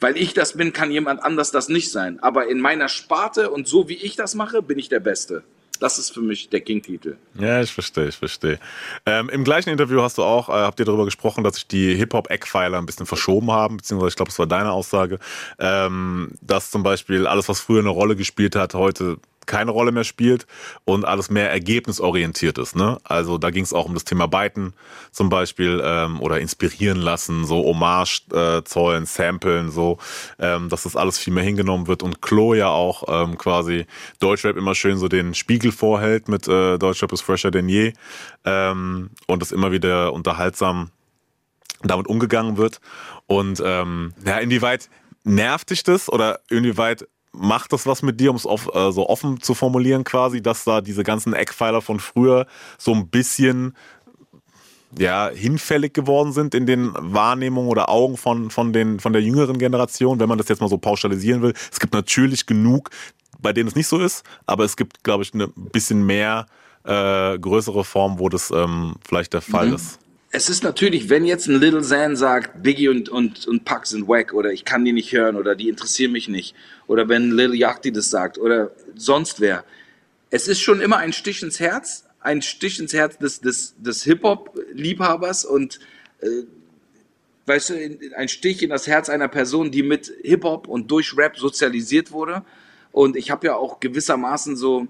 [0.00, 2.20] weil ich das bin, kann jemand anders das nicht sein.
[2.20, 5.42] Aber in meiner Sparte und so wie ich das mache, bin ich der Beste.
[5.78, 7.16] Das ist für mich der King-Titel.
[7.38, 8.58] Ja, ich verstehe, ich verstehe.
[9.04, 11.94] Ähm, Im gleichen Interview hast du auch, äh, habt ihr darüber gesprochen, dass sich die
[11.94, 15.18] Hip-Hop-Eckpfeiler ein bisschen verschoben haben, beziehungsweise ich glaube, es war deine Aussage,
[15.58, 20.04] ähm, dass zum Beispiel alles, was früher eine Rolle gespielt hat, heute keine Rolle mehr
[20.04, 20.46] spielt
[20.84, 22.76] und alles mehr ergebnisorientiert ist.
[22.76, 22.98] Ne?
[23.04, 24.74] Also da ging es auch um das Thema Byten
[25.12, 29.98] zum Beispiel ähm, oder inspirieren lassen, so Hommage äh, zollen, samplen, so,
[30.38, 33.86] ähm, dass das alles viel mehr hingenommen wird und Klo ja auch ähm, quasi
[34.20, 37.92] Deutschrap immer schön so den Spiegel vorhält mit äh, Deutschrap ist fresher denn je
[38.44, 40.90] ähm, und das immer wieder unterhaltsam
[41.82, 42.80] damit umgegangen wird
[43.26, 44.88] und ähm, ja, inwieweit
[45.24, 47.06] nervt dich das oder inwieweit
[47.36, 50.64] macht das was mit dir, um es off, äh, so offen zu formulieren quasi, dass
[50.64, 52.46] da diese ganzen Eckpfeiler von früher
[52.78, 53.76] so ein bisschen
[54.98, 59.58] ja, hinfällig geworden sind in den Wahrnehmungen oder Augen von, von, den, von der jüngeren
[59.58, 61.52] Generation, wenn man das jetzt mal so pauschalisieren will.
[61.70, 62.90] Es gibt natürlich genug,
[63.38, 66.46] bei denen es nicht so ist, aber es gibt, glaube ich, ein bisschen mehr
[66.84, 69.74] äh, größere Formen, wo das ähm, vielleicht der Fall mhm.
[69.74, 69.98] ist
[70.36, 74.06] es ist natürlich, wenn jetzt ein Little Zan sagt, Biggie und, und, und Puck sind
[74.06, 76.54] wack oder ich kann die nicht hören oder die interessieren mich nicht
[76.86, 79.64] oder wenn Little Yachty das sagt oder sonst wer.
[80.28, 84.04] Es ist schon immer ein Stich ins Herz, ein Stich ins Herz des, des, des
[84.04, 85.80] Hip-Hop-Liebhabers und
[86.20, 86.42] äh,
[87.46, 91.38] weißt du, ein Stich in das Herz einer Person, die mit Hip-Hop und durch Rap
[91.38, 92.44] sozialisiert wurde.
[92.92, 94.86] Und ich habe ja auch gewissermaßen so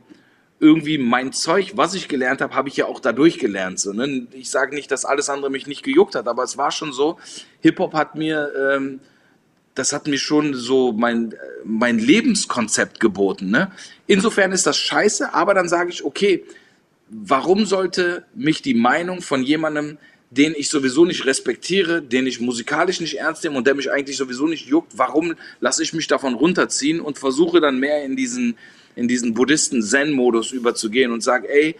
[0.58, 3.78] irgendwie mein Zeug, was ich gelernt habe, habe ich ja auch dadurch gelernt.
[3.78, 4.26] So, ne?
[4.32, 7.18] Ich sage nicht, dass alles andere mich nicht gejuckt hat, aber es war schon so,
[7.60, 9.00] Hip-Hop hat mir, ähm,
[9.74, 13.50] das hat mir schon so mein, mein Lebenskonzept geboten.
[13.50, 13.70] Ne?
[14.06, 16.44] Insofern ist das scheiße, aber dann sage ich, okay,
[17.08, 19.98] warum sollte mich die Meinung von jemandem,
[20.30, 24.16] den ich sowieso nicht respektiere, den ich musikalisch nicht ernst nehme und der mich eigentlich
[24.16, 28.56] sowieso nicht juckt, warum lasse ich mich davon runterziehen und versuche dann mehr in diesen
[28.96, 31.76] in diesen Buddhisten-Zen-Modus überzugehen und sage, ey,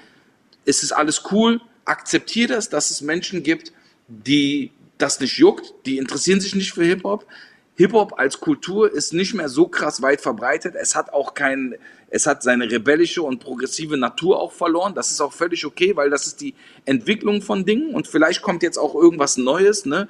[0.64, 3.72] es ist alles cool, akzeptiere das, dass es Menschen gibt,
[4.06, 7.26] die das nicht juckt, die interessieren sich nicht für Hip-Hop.
[7.76, 10.74] Hip-Hop als Kultur ist nicht mehr so krass weit verbreitet.
[10.74, 11.74] Es hat auch kein,
[12.08, 14.94] es hat seine rebellische und progressive Natur auch verloren.
[14.94, 16.54] Das ist auch völlig okay, weil das ist die
[16.86, 19.84] Entwicklung von Dingen und vielleicht kommt jetzt auch irgendwas Neues.
[19.84, 20.08] Ne?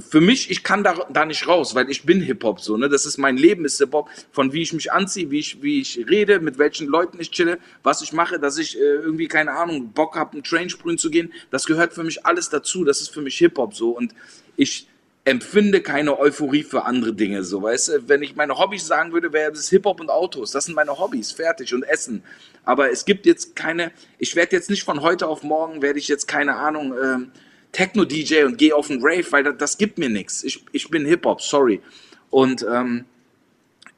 [0.00, 2.78] Für mich, ich kann da, da nicht raus, weil ich bin Hip-Hop so.
[2.78, 2.88] Ne?
[2.88, 4.08] Das ist mein Leben, ist Hip-Hop.
[4.32, 7.58] Von wie ich mich anziehe, wie ich, wie ich rede, mit welchen Leuten ich chille,
[7.82, 11.10] was ich mache, dass ich äh, irgendwie, keine Ahnung, Bock habe, einen Train sprühen zu
[11.10, 11.34] gehen.
[11.50, 12.84] Das gehört für mich alles dazu.
[12.84, 13.90] Das ist für mich Hip-Hop so.
[13.90, 14.14] Und
[14.56, 14.88] ich
[15.28, 17.44] empfinde keine Euphorie für andere Dinge.
[17.44, 20.52] So, weißt du, wenn ich meine Hobbys sagen würde, wäre das Hip-Hop und Autos.
[20.52, 22.22] Das sind meine Hobbys, fertig und Essen.
[22.64, 26.08] Aber es gibt jetzt keine, ich werde jetzt nicht von heute auf morgen, werde ich
[26.08, 27.30] jetzt keine Ahnung, ähm,
[27.72, 30.44] Techno-DJ und gehe auf einen Rave, weil das, das gibt mir nichts.
[30.44, 31.80] Ich, ich bin Hip-Hop, sorry.
[32.30, 33.04] Und ähm,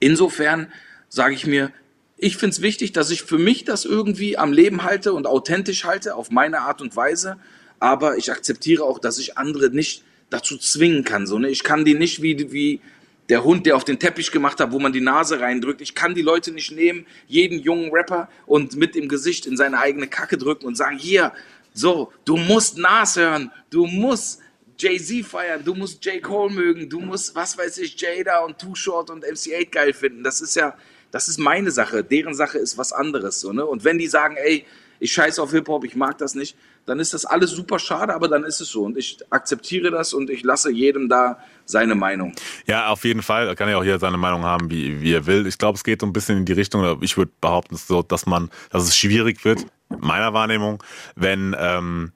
[0.01, 0.73] insofern
[1.09, 1.73] sage ich mir,
[2.17, 5.85] ich finde es wichtig, dass ich für mich das irgendwie am Leben halte und authentisch
[5.85, 7.37] halte, auf meine Art und Weise.
[7.79, 11.27] Aber ich akzeptiere auch, dass ich andere nicht dazu zwingen kann.
[11.27, 11.49] So, ne?
[11.49, 12.81] Ich kann die nicht wie, wie
[13.29, 15.81] der Hund, der auf den Teppich gemacht hat, wo man die Nase reindrückt.
[15.81, 19.79] Ich kann die Leute nicht nehmen, jeden jungen Rapper und mit dem Gesicht in seine
[19.79, 21.33] eigene Kacke drücken und sagen, hier,
[21.73, 24.41] so, du musst Nas hören, du musst
[24.79, 26.23] Jay-Z feiern, du musst J.
[26.23, 30.25] Cole mögen, du musst, was weiß ich, Jada und Too Short und MC8 geil finden.
[30.25, 30.75] Das ist ja,
[31.11, 32.03] das ist meine Sache.
[32.03, 33.41] Deren Sache ist was anderes.
[33.41, 33.65] So, ne?
[33.65, 34.65] Und wenn die sagen, ey,
[35.01, 38.29] ich scheiße auf Hip-Hop, ich mag das nicht, dann ist das alles super schade, aber
[38.29, 38.85] dann ist es so.
[38.85, 42.35] Und ich akzeptiere das und ich lasse jedem da seine Meinung.
[42.67, 43.47] Ja, auf jeden Fall.
[43.47, 45.47] Da kann ja auch jeder seine Meinung haben, wie, wie er will.
[45.47, 48.27] Ich glaube, es geht so ein bisschen in die Richtung, ich würde behaupten, so, dass
[48.27, 50.83] man, dass es schwierig wird, meiner Wahrnehmung,
[51.17, 52.13] wenn ähm,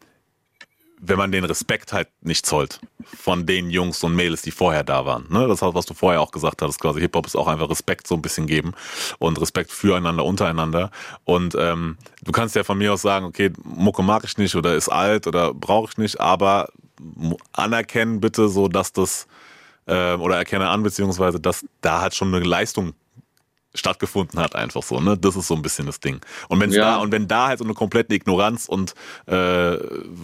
[1.07, 5.05] wenn man den Respekt halt nicht zollt von den Jungs und Mädels, die vorher da
[5.05, 5.27] waren.
[5.31, 5.47] Ne?
[5.49, 8.23] Das was du vorher auch gesagt hast, quasi Hip-Hop ist auch einfach Respekt so ein
[8.23, 8.73] bisschen geben
[9.19, 10.91] und Respekt füreinander, untereinander.
[11.25, 14.75] Und ähm, du kannst ja von mir aus sagen, okay, Mucke mag ich nicht oder
[14.75, 16.69] ist alt oder brauche ich nicht, aber
[17.53, 19.27] anerkennen bitte so, dass das
[19.87, 22.95] äh, oder erkenne an, beziehungsweise, dass da halt schon eine Leistung
[23.75, 25.17] stattgefunden hat, einfach so, ne?
[25.19, 26.21] Das ist so ein bisschen das Ding.
[26.49, 26.83] Und wenn ja.
[26.83, 28.95] da, und wenn da halt so eine komplette Ignoranz und
[29.27, 29.77] äh,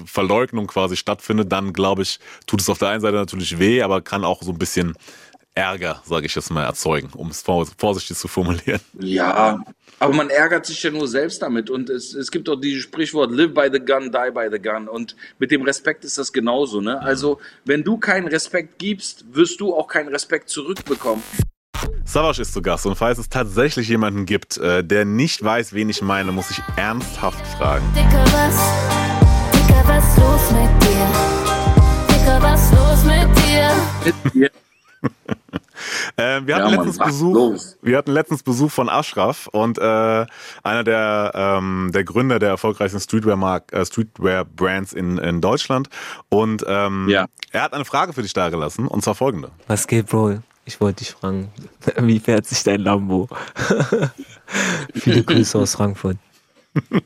[0.07, 4.01] Verleugnung quasi stattfindet, dann glaube ich, tut es auf der einen Seite natürlich weh, aber
[4.01, 4.95] kann auch so ein bisschen
[5.55, 8.81] Ärger, sage ich jetzt mal, erzeugen, um es vorsichtig zu formulieren.
[8.99, 9.61] Ja,
[9.99, 11.69] aber man ärgert sich ja nur selbst damit.
[11.69, 14.89] Und es, es gibt auch dieses Sprichwort, live by the gun, die by the gun.
[14.89, 16.81] Und mit dem Respekt ist das genauso.
[16.81, 16.99] Ne?
[17.03, 21.23] Also, wenn du keinen Respekt gibst, wirst du auch keinen Respekt zurückbekommen.
[22.11, 25.89] Savasch ist zu Gast und falls es tatsächlich jemanden gibt, äh, der nicht weiß, wen
[25.89, 27.85] ich meine, muss ich ernsthaft fragen.
[27.95, 28.59] Dicker, was?
[29.53, 31.07] Dicker, was los mit dir?
[32.09, 33.29] Dicker, was los mit
[34.35, 34.51] dir?
[36.17, 40.27] Äh, wir, hatten ja, letztens Besuch, wir hatten letztens Besuch von Ashraf und äh,
[40.63, 44.47] einer der, ähm, der Gründer der erfolgreichsten Streetwear-Brands äh, Streetwear
[44.95, 45.89] in, in Deutschland.
[46.29, 47.27] Und ähm, ja.
[47.53, 49.51] er hat eine Frage für dich dagelassen und zwar folgende.
[49.69, 50.41] Was geht, Bro?
[50.71, 51.51] Ich wollte dich fragen,
[51.97, 53.29] wie fährt sich dein Lambo?
[54.95, 56.17] Viele Grüße aus Frankfurt.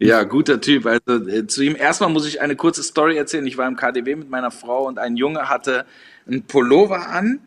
[0.00, 0.84] Ja, guter Typ.
[0.84, 3.46] Also äh, zu ihm erstmal muss ich eine kurze Story erzählen.
[3.46, 5.86] Ich war im KDW mit meiner Frau und ein Junge hatte
[6.26, 7.38] einen Pullover an.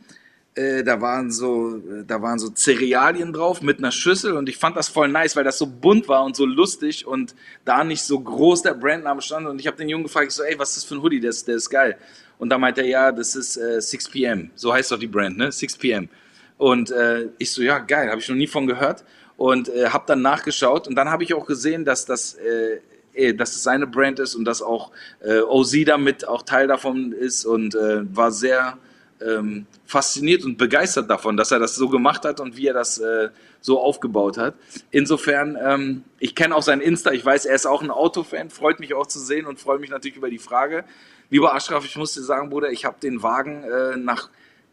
[0.56, 4.76] Äh, da waren so, da waren so Cerealien drauf mit einer Schüssel und ich fand
[4.76, 8.20] das voll nice, weil das so bunt war und so lustig und da nicht so
[8.20, 10.78] groß der Brandname stand und ich habe den Jungen gefragt, ich so, ey, was ist
[10.78, 11.20] das für ein Hoodie?
[11.20, 11.98] Der ist, der ist geil.
[12.40, 14.52] Und da meinte er, ja, das ist äh, 6 p.m.
[14.56, 15.52] So heißt doch die Brand, ne?
[15.52, 16.10] 6 p.m.
[16.58, 19.04] Und äh, ich so, ja, geil, habe ich noch nie von gehört
[19.38, 22.80] und äh, habe dann nachgeschaut und dann habe ich auch gesehen, dass das äh,
[23.18, 27.12] eh, dass es seine Brand ist und dass auch äh, OZ damit auch Teil davon
[27.12, 28.78] ist und äh, war sehr
[29.20, 33.00] ähm, fasziniert und begeistert davon, dass er das so gemacht hat und wie er das
[33.00, 34.54] äh, so aufgebaut hat.
[34.92, 38.80] Insofern, ähm, ich kenne auch sein Insta, ich weiß, er ist auch ein Autofan, freut
[38.80, 40.84] mich auch zu sehen und freue mich natürlich über die Frage.
[41.30, 44.30] Lieber Ashraf, ich muss dir sagen, Bruder, ich habe den Wagen äh, nach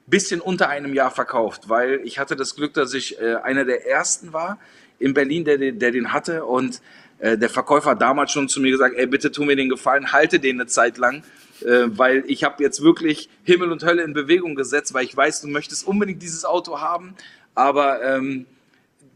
[0.07, 3.87] bisschen unter einem Jahr verkauft, weil ich hatte das Glück, dass ich äh, einer der
[3.89, 4.59] ersten war
[4.99, 6.83] in Berlin, der, der den hatte und
[7.19, 10.13] äh, der Verkäufer hat damals schon zu mir gesagt, ey, bitte tu mir den Gefallen,
[10.13, 11.23] halte den eine Zeit lang
[11.63, 15.43] äh, weil ich habe jetzt wirklich Himmel und Hölle in Bewegung gesetzt, weil ich weiß,
[15.43, 17.15] du möchtest unbedingt dieses Auto haben,
[17.55, 18.47] aber ähm,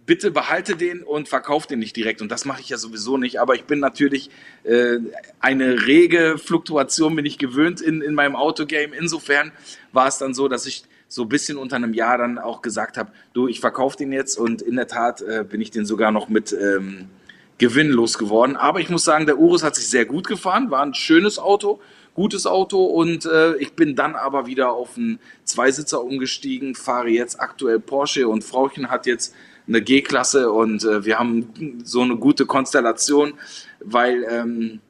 [0.08, 2.22] bitte behalte den und verkauf den nicht direkt.
[2.22, 3.40] Und das mache ich ja sowieso nicht.
[3.40, 4.30] Aber ich bin natürlich
[4.64, 4.96] äh,
[5.38, 8.96] eine rege Fluktuation bin ich gewöhnt in, in meinem Autogame.
[8.96, 9.52] Insofern
[9.92, 12.96] war es dann so, dass ich so ein bisschen unter einem Jahr dann auch gesagt
[12.96, 16.10] habe, du, ich verkaufe den jetzt und in der Tat äh, bin ich den sogar
[16.10, 17.10] noch mit ähm,
[17.58, 18.56] Gewinn losgeworden.
[18.56, 21.80] Aber ich muss sagen, der Urus hat sich sehr gut gefahren, war ein schönes Auto,
[22.14, 27.38] gutes Auto und äh, ich bin dann aber wieder auf einen Zweisitzer umgestiegen, fahre jetzt
[27.40, 29.34] aktuell Porsche und Frauchen hat jetzt
[29.68, 33.34] eine G-Klasse und äh, wir haben so eine gute Konstellation,
[33.80, 34.80] weil ähm,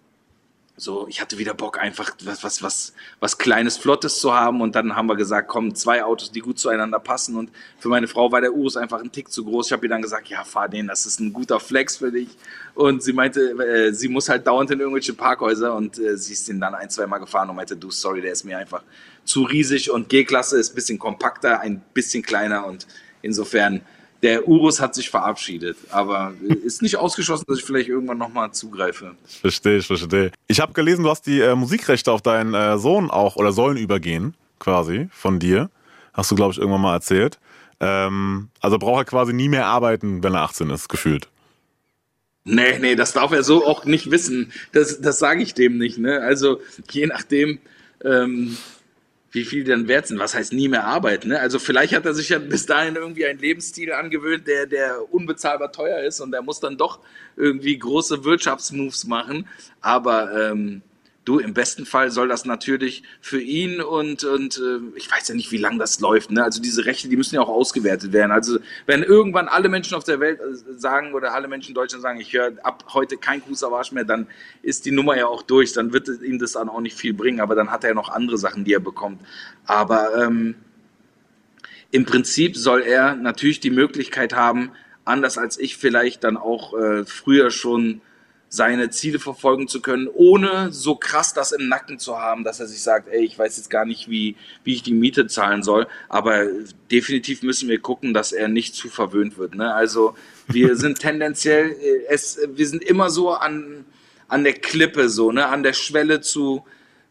[0.81, 4.61] so, ich hatte wieder Bock, einfach was, was, was, was Kleines, Flottes zu haben.
[4.61, 7.37] Und dann haben wir gesagt, komm, zwei Autos, die gut zueinander passen.
[7.37, 9.67] Und für meine Frau war der Urus einfach ein Tick zu groß.
[9.67, 12.29] Ich habe ihr dann gesagt, ja, fahr den, das ist ein guter Flex für dich.
[12.75, 15.75] Und sie meinte, äh, sie muss halt dauernd in irgendwelche Parkhäuser.
[15.75, 18.31] Und äh, sie ist den dann ein, zwei Mal gefahren und meinte, du, sorry, der
[18.31, 18.85] ist mir einfach
[19.25, 19.91] zu riesig.
[19.91, 22.65] Und G-Klasse ist ein bisschen kompakter, ein bisschen kleiner.
[22.67, 22.87] Und
[23.21, 23.81] insofern
[24.23, 26.33] der Urus hat sich verabschiedet, aber
[26.65, 29.15] ist nicht ausgeschlossen, dass ich vielleicht irgendwann nochmal zugreife.
[29.41, 30.33] Verstehe, ich verstehe.
[30.49, 33.77] Ich habe gelesen, du hast die äh, Musikrechte auf deinen äh, Sohn auch oder sollen
[33.77, 35.71] übergehen, quasi, von dir.
[36.13, 37.39] Hast du, glaube ich, irgendwann mal erzählt.
[37.81, 41.29] Ähm, also braucht er quasi nie mehr arbeiten, wenn er 18 ist, gefühlt.
[42.45, 44.53] Nee, nee, das darf er so auch nicht wissen.
[44.73, 45.99] Das, das sage ich dem nicht.
[45.99, 46.21] Ne?
[46.21, 47.59] Also je nachdem,
[48.03, 48.57] ähm,
[49.31, 50.19] wie viel die dann wert sind.
[50.19, 51.29] Was heißt nie mehr arbeiten?
[51.29, 51.41] Ne?
[51.41, 55.73] Also vielleicht hat er sich ja bis dahin irgendwie einen Lebensstil angewöhnt, der, der unbezahlbar
[55.73, 57.01] teuer ist und er muss dann doch
[57.37, 59.47] irgendwie große Wirtschaftsmoves machen.
[59.81, 60.83] Aber ähm,
[61.29, 65.35] Du, im besten Fall soll das natürlich für ihn und, und äh, ich weiß ja
[65.35, 66.31] nicht, wie lange das läuft.
[66.31, 66.43] Ne?
[66.43, 68.33] Also diese Rechte, die müssen ja auch ausgewertet werden.
[68.33, 72.01] Also wenn irgendwann alle Menschen auf der Welt äh, sagen oder alle Menschen in Deutschland
[72.01, 74.27] sagen, ich höre ab heute kein Kusavage mehr, dann
[74.63, 75.75] ist die Nummer ja auch durch.
[75.75, 78.09] Dann wird ihm das dann auch nicht viel bringen, aber dann hat er ja noch
[78.09, 79.21] andere Sachen, die er bekommt.
[79.67, 80.55] Aber ähm,
[81.91, 84.71] im Prinzip soll er natürlich die Möglichkeit haben,
[85.05, 88.01] anders als ich vielleicht dann auch äh, früher schon
[88.51, 92.67] seine Ziele verfolgen zu können, ohne so krass das im Nacken zu haben, dass er
[92.67, 95.87] sich sagt, ey, ich weiß jetzt gar nicht, wie, wie ich die Miete zahlen soll.
[96.09, 96.47] Aber
[96.91, 99.55] definitiv müssen wir gucken, dass er nicht zu verwöhnt wird.
[99.55, 99.75] Ne?
[99.75, 100.15] Also
[100.47, 103.85] wir sind tendenziell, äh, es, wir sind immer so an,
[104.29, 106.65] an der Klippe, so, ne, an der Schwelle zu,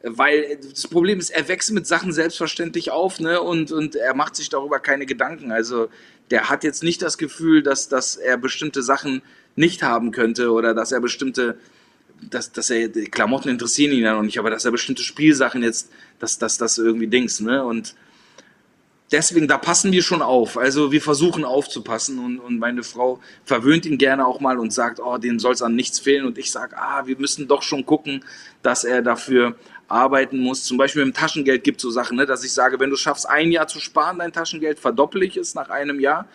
[0.04, 4.36] weil das Problem ist, er wächst mit Sachen selbstverständlich auf, ne, und, und er macht
[4.36, 5.52] sich darüber keine Gedanken.
[5.52, 5.90] Also
[6.30, 9.22] der hat jetzt nicht das Gefühl, dass, dass er bestimmte Sachen
[9.58, 11.58] nicht haben könnte oder dass er bestimmte,
[12.22, 15.90] dass, dass er, Klamotten interessieren ihn ja noch nicht, aber dass er bestimmte Spielsachen jetzt,
[16.20, 17.64] dass, dass das irgendwie Dings, ne?
[17.64, 17.96] Und
[19.12, 20.58] deswegen, da passen wir schon auf.
[20.58, 25.00] Also wir versuchen aufzupassen und, und meine Frau verwöhnt ihn gerne auch mal und sagt,
[25.00, 26.26] oh, dem soll es an nichts fehlen.
[26.26, 28.24] Und ich sage, ah, wir müssen doch schon gucken,
[28.62, 29.56] dass er dafür
[29.88, 30.64] arbeiten muss.
[30.66, 33.28] Zum Beispiel im Taschengeld gibt es so Sachen, ne, dass ich sage, wenn du schaffst,
[33.28, 36.28] ein Jahr zu sparen, dein Taschengeld, verdopple ich es nach einem Jahr.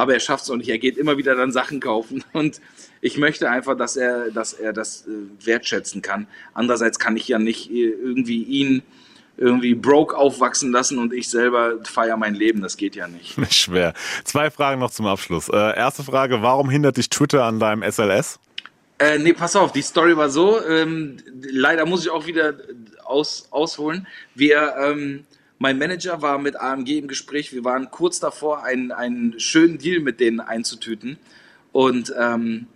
[0.00, 0.70] Aber er schafft es auch nicht.
[0.70, 2.24] Er geht immer wieder dann Sachen kaufen.
[2.32, 2.62] Und
[3.02, 6.26] ich möchte einfach, dass er, dass er das äh, wertschätzen kann.
[6.54, 8.82] Andererseits kann ich ja nicht äh, irgendwie ihn
[9.36, 12.62] irgendwie broke aufwachsen lassen und ich selber feiere mein Leben.
[12.62, 13.36] Das geht ja nicht.
[13.54, 13.92] Schwer.
[14.24, 15.50] Zwei Fragen noch zum Abschluss.
[15.50, 18.38] Äh, erste Frage, warum hindert dich Twitter an deinem SLS?
[18.98, 20.64] Äh, nee, pass auf, die Story war so.
[20.66, 22.54] Ähm, leider muss ich auch wieder
[23.04, 24.06] aus, ausholen.
[24.34, 25.26] Wir, ähm,
[25.60, 27.52] mein Manager war mit AMG im Gespräch.
[27.52, 31.18] Wir waren kurz davor, einen, einen schönen Deal mit denen einzutüten.
[31.70, 32.66] Und ähm,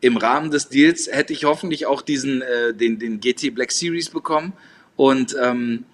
[0.00, 4.08] im Rahmen des Deals hätte ich hoffentlich auch diesen, äh, den, den GT Black Series
[4.08, 4.54] bekommen.
[4.96, 5.84] Und ähm,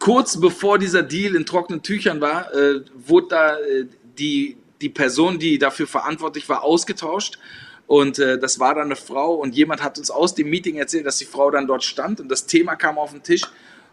[0.00, 3.86] kurz bevor dieser Deal in trockenen Tüchern war, äh, wurde da äh,
[4.18, 7.38] die, die Person, die dafür verantwortlich war, ausgetauscht.
[7.86, 11.06] Und äh, das war dann eine Frau und jemand hat uns aus dem Meeting erzählt,
[11.06, 13.42] dass die Frau dann dort stand und das Thema kam auf den Tisch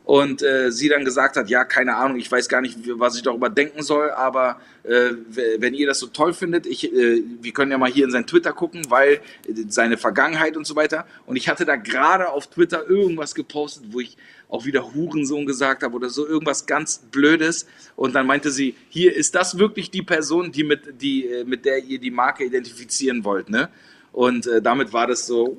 [0.08, 3.24] und äh, sie dann gesagt hat, ja, keine Ahnung, ich weiß gar nicht, was ich
[3.24, 5.12] darüber denken soll, aber äh,
[5.58, 8.26] wenn ihr das so toll findet, ich, äh, wir können ja mal hier in sein
[8.26, 9.20] Twitter gucken, weil äh,
[9.68, 11.06] seine Vergangenheit und so weiter.
[11.26, 14.16] Und ich hatte da gerade auf Twitter irgendwas gepostet, wo ich
[14.48, 17.68] auch wieder Hurensohn gesagt habe oder so irgendwas ganz Blödes.
[17.98, 21.66] Und dann meinte sie, hier ist das wirklich die Person, die mit, die, äh, mit
[21.66, 23.68] der ihr die Marke identifizieren wollt, ne?
[24.12, 25.58] Und äh, damit war das so,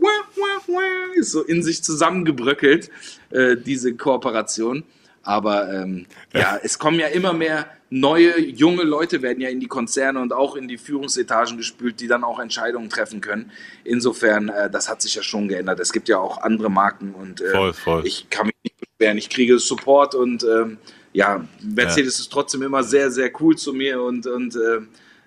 [1.14, 2.90] ist so in sich zusammengebröckelt,
[3.30, 4.84] äh, diese Kooperation.
[5.22, 6.40] Aber ähm, ja.
[6.40, 10.32] ja, es kommen ja immer mehr neue, junge Leute werden ja in die Konzerne und
[10.32, 13.50] auch in die Führungsetagen gespült, die dann auch Entscheidungen treffen können.
[13.84, 15.80] Insofern, äh, das hat sich ja schon geändert.
[15.80, 18.06] Es gibt ja auch andere Marken und äh, voll, voll.
[18.06, 19.18] ich kann mich nicht beschweren.
[19.18, 20.78] Ich kriege Support und ähm,
[21.12, 22.22] ja, Mercedes ja.
[22.22, 24.80] ist trotzdem immer sehr, sehr cool zu mir und, und äh,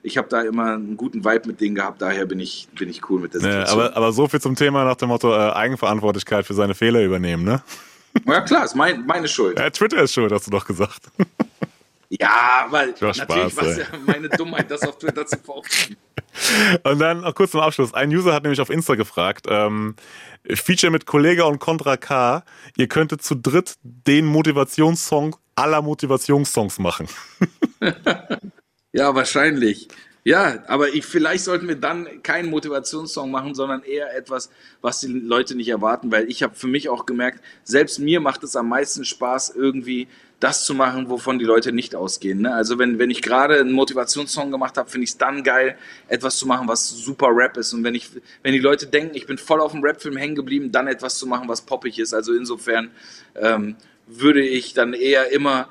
[0.03, 3.09] ich habe da immer einen guten Vibe mit denen gehabt, daher bin ich, bin ich
[3.09, 3.79] cool mit der Situation.
[3.79, 7.01] Ja, aber, aber so viel zum Thema nach dem Motto äh, Eigenverantwortlichkeit für seine Fehler
[7.01, 7.61] übernehmen, ne?
[8.25, 9.57] Ja klar, ist mein, meine Schuld.
[9.57, 11.03] Ja, Twitter ist schuld, hast du doch gesagt.
[12.19, 13.25] Ja, weil natürlich
[13.55, 15.95] war es ja meine Dummheit, das auf Twitter zu posten.
[16.83, 17.93] Und dann noch kurz zum Abschluss.
[17.93, 19.95] Ein User hat nämlich auf Insta gefragt, ähm,
[20.45, 22.43] Feature mit Kollega und Contra K,
[22.75, 27.07] ihr könntet zu dritt den Motivationssong aller Motivationssongs machen.
[28.93, 29.87] Ja, wahrscheinlich.
[30.23, 35.07] Ja, aber ich, vielleicht sollten wir dann keinen Motivationssong machen, sondern eher etwas, was die
[35.07, 38.69] Leute nicht erwarten, weil ich habe für mich auch gemerkt, selbst mir macht es am
[38.69, 40.07] meisten Spaß, irgendwie
[40.39, 42.41] das zu machen, wovon die Leute nicht ausgehen.
[42.41, 42.53] Ne?
[42.53, 45.75] Also wenn, wenn ich gerade einen Motivationssong gemacht habe, finde ich es dann geil,
[46.07, 47.73] etwas zu machen, was super Rap ist.
[47.73, 48.09] Und wenn ich,
[48.43, 51.25] wenn die Leute denken, ich bin voll auf dem Rapfilm hängen geblieben, dann etwas zu
[51.25, 52.13] machen, was poppig ist.
[52.13, 52.91] Also insofern
[53.35, 53.75] ähm,
[54.07, 55.67] würde ich dann eher immer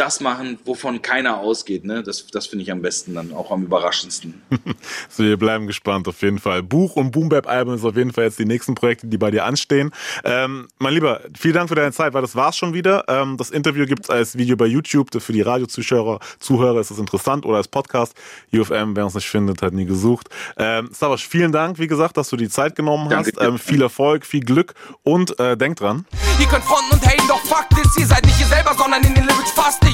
[0.00, 1.84] das machen, wovon keiner ausgeht.
[1.84, 2.02] Ne?
[2.02, 4.40] Das, das finde ich am besten dann, auch am überraschendsten.
[5.08, 6.62] so, wir bleiben gespannt auf jeden Fall.
[6.62, 9.90] Buch und Boombap-Album ist auf jeden Fall jetzt die nächsten Projekte, die bei dir anstehen.
[10.24, 13.04] Ähm, mein Lieber, vielen Dank für deine Zeit, weil das war's schon wieder.
[13.08, 15.10] Ähm, das Interview gibt es als Video bei YouTube.
[15.20, 18.14] Für die Radiozuschauer Zuhörer ist das interessant oder als Podcast.
[18.52, 20.28] UFM, wer uns nicht findet, hat nie gesucht.
[20.56, 23.38] Ähm, Savasch, vielen Dank, wie gesagt, dass du die Zeit genommen hast.
[23.38, 26.06] Ähm, viel Erfolg, viel Glück und äh, denk dran.
[26.38, 29.14] Ihr könnt fronten und haten, doch Fakt ist, ihr seid nicht ihr selber, sondern in
[29.14, 29.89] den Lyrics fast nicht.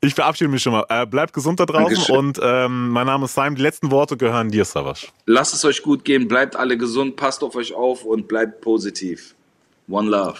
[0.00, 0.84] Ich verabschiede mich schon mal.
[0.90, 2.16] Äh, bleibt gesund da draußen Dankeschön.
[2.16, 3.54] und ähm, mein Name ist Simon.
[3.54, 5.10] Die letzten Worte gehören dir, Savasch.
[5.24, 9.34] Lasst es euch gut gehen, bleibt alle gesund, passt auf euch auf und bleibt positiv.
[9.88, 10.38] One Love.